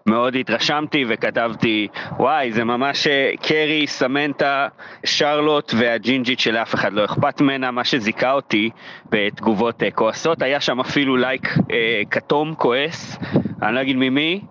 [0.06, 1.88] מאוד התרשמתי וכתבתי,
[2.20, 4.68] וואי, זה ממש אה, קרי, סמנטה,
[5.06, 7.72] שרלוט והג'ינג'ית שלאף אחד לא אכפת ממנה.
[7.72, 8.70] מה שזיכה אותי
[9.10, 13.18] בתגובות אה, כועסות, היה שם אפילו לייק אה, כתום כועס,
[13.62, 14.42] אני לא אגיד ממי.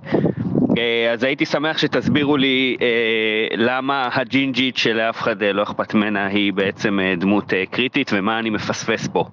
[0.78, 6.52] אה, אז הייתי שמח שתסבירו לי אה, למה הג'ינג'ית שלאף אחד לא אכפת ממנה היא
[6.52, 9.24] בעצם דמות קריטית ומה אני מפספס פה.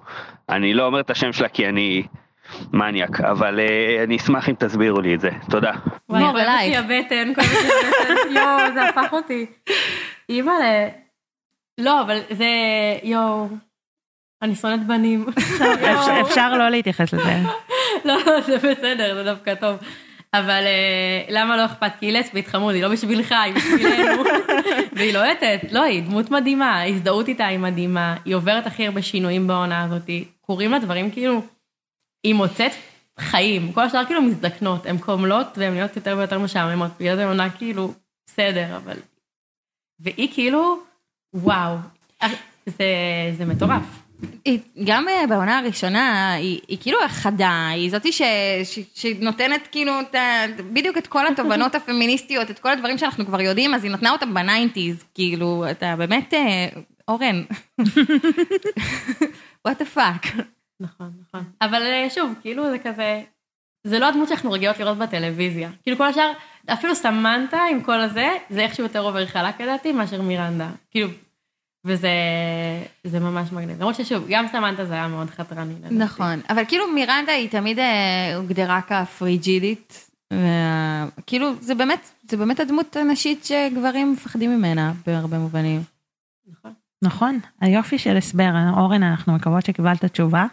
[0.48, 2.02] אני לא אומר את השם שלה כי אני
[2.72, 5.30] מניאק, אבל אה, אני אשמח אם תסבירו לי את זה.
[5.50, 5.72] תודה.
[6.08, 6.78] וואי, כואבת לי אלייך.
[6.78, 9.46] הבטן, כואבת לי הבטן, יואו, זה הפך אותי.
[10.28, 10.88] אימא'לה.
[11.80, 12.46] לא, אבל זה,
[13.02, 13.48] יואו,
[14.42, 15.26] אני שונאת בנים.
[16.22, 17.36] אפשר- לא להתייחס לזה.
[18.04, 19.76] לא, לא, זה בסדר, זה דווקא טוב.
[20.34, 21.92] אבל אה, למה לא אכפת?
[22.00, 24.22] כי היא לסבית חמוד, היא לא בשבילך, היא בשבילנו.
[24.96, 29.46] והיא לוהטת, לא, היא דמות מדהימה, ההזדהות איתה היא מדהימה, היא עוברת הכי הרבה שינויים
[29.46, 31.42] בעונה הזאת, קורים לה דברים כאילו,
[32.24, 32.72] היא מוצאת
[33.18, 37.50] חיים, כל השאר כאילו מזדקנות, הן קומלות והן נהיות יותר ויותר משעממות, בגלל זה עונה
[37.50, 37.94] כאילו,
[38.26, 38.96] בסדר, אבל...
[40.00, 40.80] והיא כאילו,
[41.34, 41.76] וואו,
[42.66, 42.84] זה,
[43.38, 43.82] זה מטורף.
[44.44, 48.22] היא, גם אה, בעונה הראשונה, היא, היא כאילו החדה, היא זאתי ש,
[48.64, 53.40] ש, שנותנת כאילו את, ה- בדיוק את כל התובנות הפמיניסטיות, את כל הדברים שאנחנו כבר
[53.40, 56.68] יודעים, אז היא נתנה אותם בניינטיז, כאילו, אתה באמת, אה,
[57.08, 57.42] אורן,
[59.68, 60.42] what the fuck.
[60.80, 61.44] נכון, נכון.
[61.60, 63.22] אבל אה, שוב, כאילו זה כזה,
[63.86, 65.70] זה לא הדמות שאנחנו רגילות לראות בטלוויזיה.
[65.82, 66.32] כאילו כל השאר,
[66.72, 70.70] אפילו סמנטה עם כל הזה, זה איכשהו יותר עובר חלק לדעתי מאשר מירנדה.
[70.90, 71.08] כאילו,
[71.86, 72.10] וזה
[73.04, 73.80] זה ממש מגניב.
[73.80, 75.74] למרות ששוב, גם סמנטה זה היה מאוד חתרני.
[75.74, 75.94] לדעתי.
[75.94, 80.10] נכון, אבל כאילו מירנדה היא תמיד אה, הוגדרה כפריג'ידית,
[81.26, 85.82] כאילו זה באמת, זה באמת הדמות הנשית שגברים מפחדים ממנה בהרבה מובנים.
[86.46, 86.72] נכון.
[87.02, 90.46] נכון, היופי של הסבר, אורן, אנחנו מקוות שקיבלת תשובה.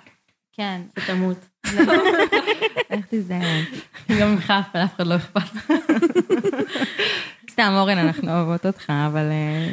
[0.57, 1.37] כן, שתמות.
[2.89, 3.63] איך תזדהן.
[4.19, 5.73] גם ממך, אף אחד לא אכפת.
[7.51, 9.25] סתם אורן, אנחנו אוהבות אותך, אבל...
[9.31, 9.71] אה,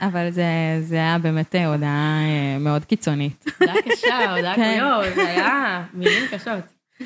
[0.00, 0.44] אבל, זה,
[0.80, 3.44] זה היה באמת אה, הודעה אה, מאוד קיצונית.
[3.60, 4.76] הודעה קשה, הודעה כן.
[4.78, 6.64] יואו, זה היה מילים קשות.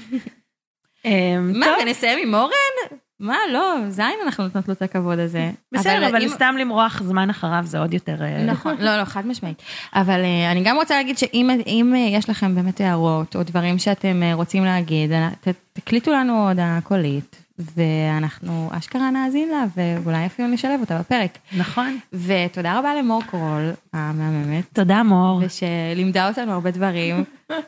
[1.40, 2.98] מה, טוב, ונסיים עם אורן?
[3.24, 5.50] מה, לא, זין אנחנו נותנות לו את הכבוד הזה.
[5.72, 8.22] בסדר, אבל אם- סתם למרוח זמן אחריו זה עוד יותר...
[8.22, 9.62] אה, נכון, לא, לא, חד משמעית.
[9.94, 13.78] אבל אה, אני גם רוצה להגיד שאם אם, אה, יש לכם באמת הערות, או דברים
[13.78, 15.10] שאתם רוצים להגיד,
[15.40, 17.42] ת, תקליטו לנו הודעה קולית,
[17.76, 21.38] ואנחנו אשכרה נאזין לה, ואולי אפילו נשלב אותה בפרק.
[21.56, 21.98] נכון.
[22.12, 24.64] ותודה רבה למור קרול, המהממת.
[24.72, 25.40] תודה מור.
[25.44, 27.24] ושלימדה אותנו הרבה דברים,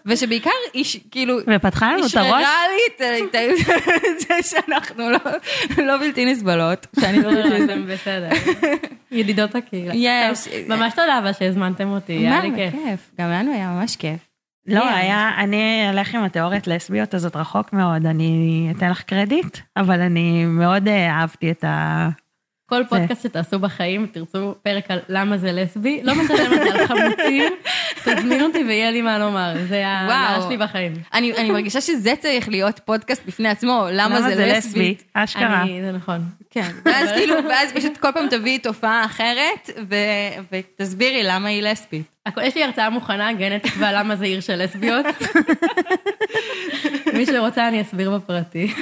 [0.07, 2.29] ושבעיקר איש, כאילו, ופתחה לנו את הראש.
[2.45, 5.19] אשררה לי את- זה שאנחנו לא-
[5.85, 7.71] לא בלתי נסבלות, שאני לא בלתי נסבלת.
[7.71, 8.29] אתם בסדר.
[9.11, 9.93] ידידות הקהילה.
[9.97, 10.49] יש.
[10.69, 12.73] ממש תודה אבל שהזמנתם אותי, היה מה, לי כיף.
[12.73, 13.11] כיף.
[13.21, 14.21] גם לנו היה ממש כיף.
[14.67, 14.89] לא.
[14.89, 18.33] היה, אני אלך עם התיאוריית לסביות הזאת רחוק מאוד, אני
[18.77, 22.09] אתן לך קרדיט, אבל אני מאוד אה, אהבתי את ה...
[22.67, 26.87] כל פודקאסט שתעשו בחיים, תרצו פרק על למה זה לסבי, לא משנה מה זה על
[26.87, 27.53] חמוצים,
[28.05, 30.43] תזמינו אותי ויהיה לי מה לומר, זה ההנאה.
[30.49, 30.93] שלי בחיים.
[31.15, 34.95] אני אני מרגישה שזה צריך להיות פודקאסט בפני עצמו, למה זה לסבי.
[35.15, 35.63] אשכרה.
[35.63, 36.21] אני- זה נכון.
[36.51, 39.97] כן, ואז כאילו, ואז פשוט כל פעם תביאי תופעה אחרת, ו-
[40.53, 42.03] ותסבירי למה היא לסבית.
[42.43, 45.07] יש לי הרצאה מוכנה, גנטית ולמה זה עיר של לסביות.
[47.15, 48.73] מי שרוצה אני אסביר בפרטי.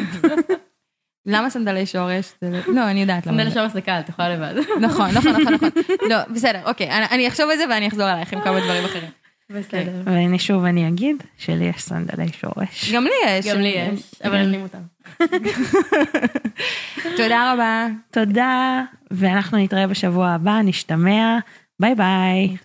[1.26, 2.32] למה סנדלי שורש?
[2.42, 3.36] לא- לא, אני יודעת למה.
[3.38, 3.54] סנדל זה.
[3.60, 4.54] שורש זה קל, את יכולה לבד.
[4.80, 5.68] נכון, נכון, נכון, נכון.
[6.10, 9.10] לא, בסדר, אוקיי, אני- אחשוב על זה ואני אחזור אלייך עם כמה דברים אחרים.
[9.50, 9.92] בסדר.
[10.04, 12.92] ואני שוב, אני אגיד שלי יש סנדלי שורש.
[12.94, 13.46] גם לי יש.
[13.46, 14.78] גם לי יש, אבל אני מותר.
[17.16, 17.86] תודה רבה.
[18.10, 21.38] תודה, ואנחנו נתראה בשבוע הבא, נשתמע,
[21.80, 22.56] ביי ביי.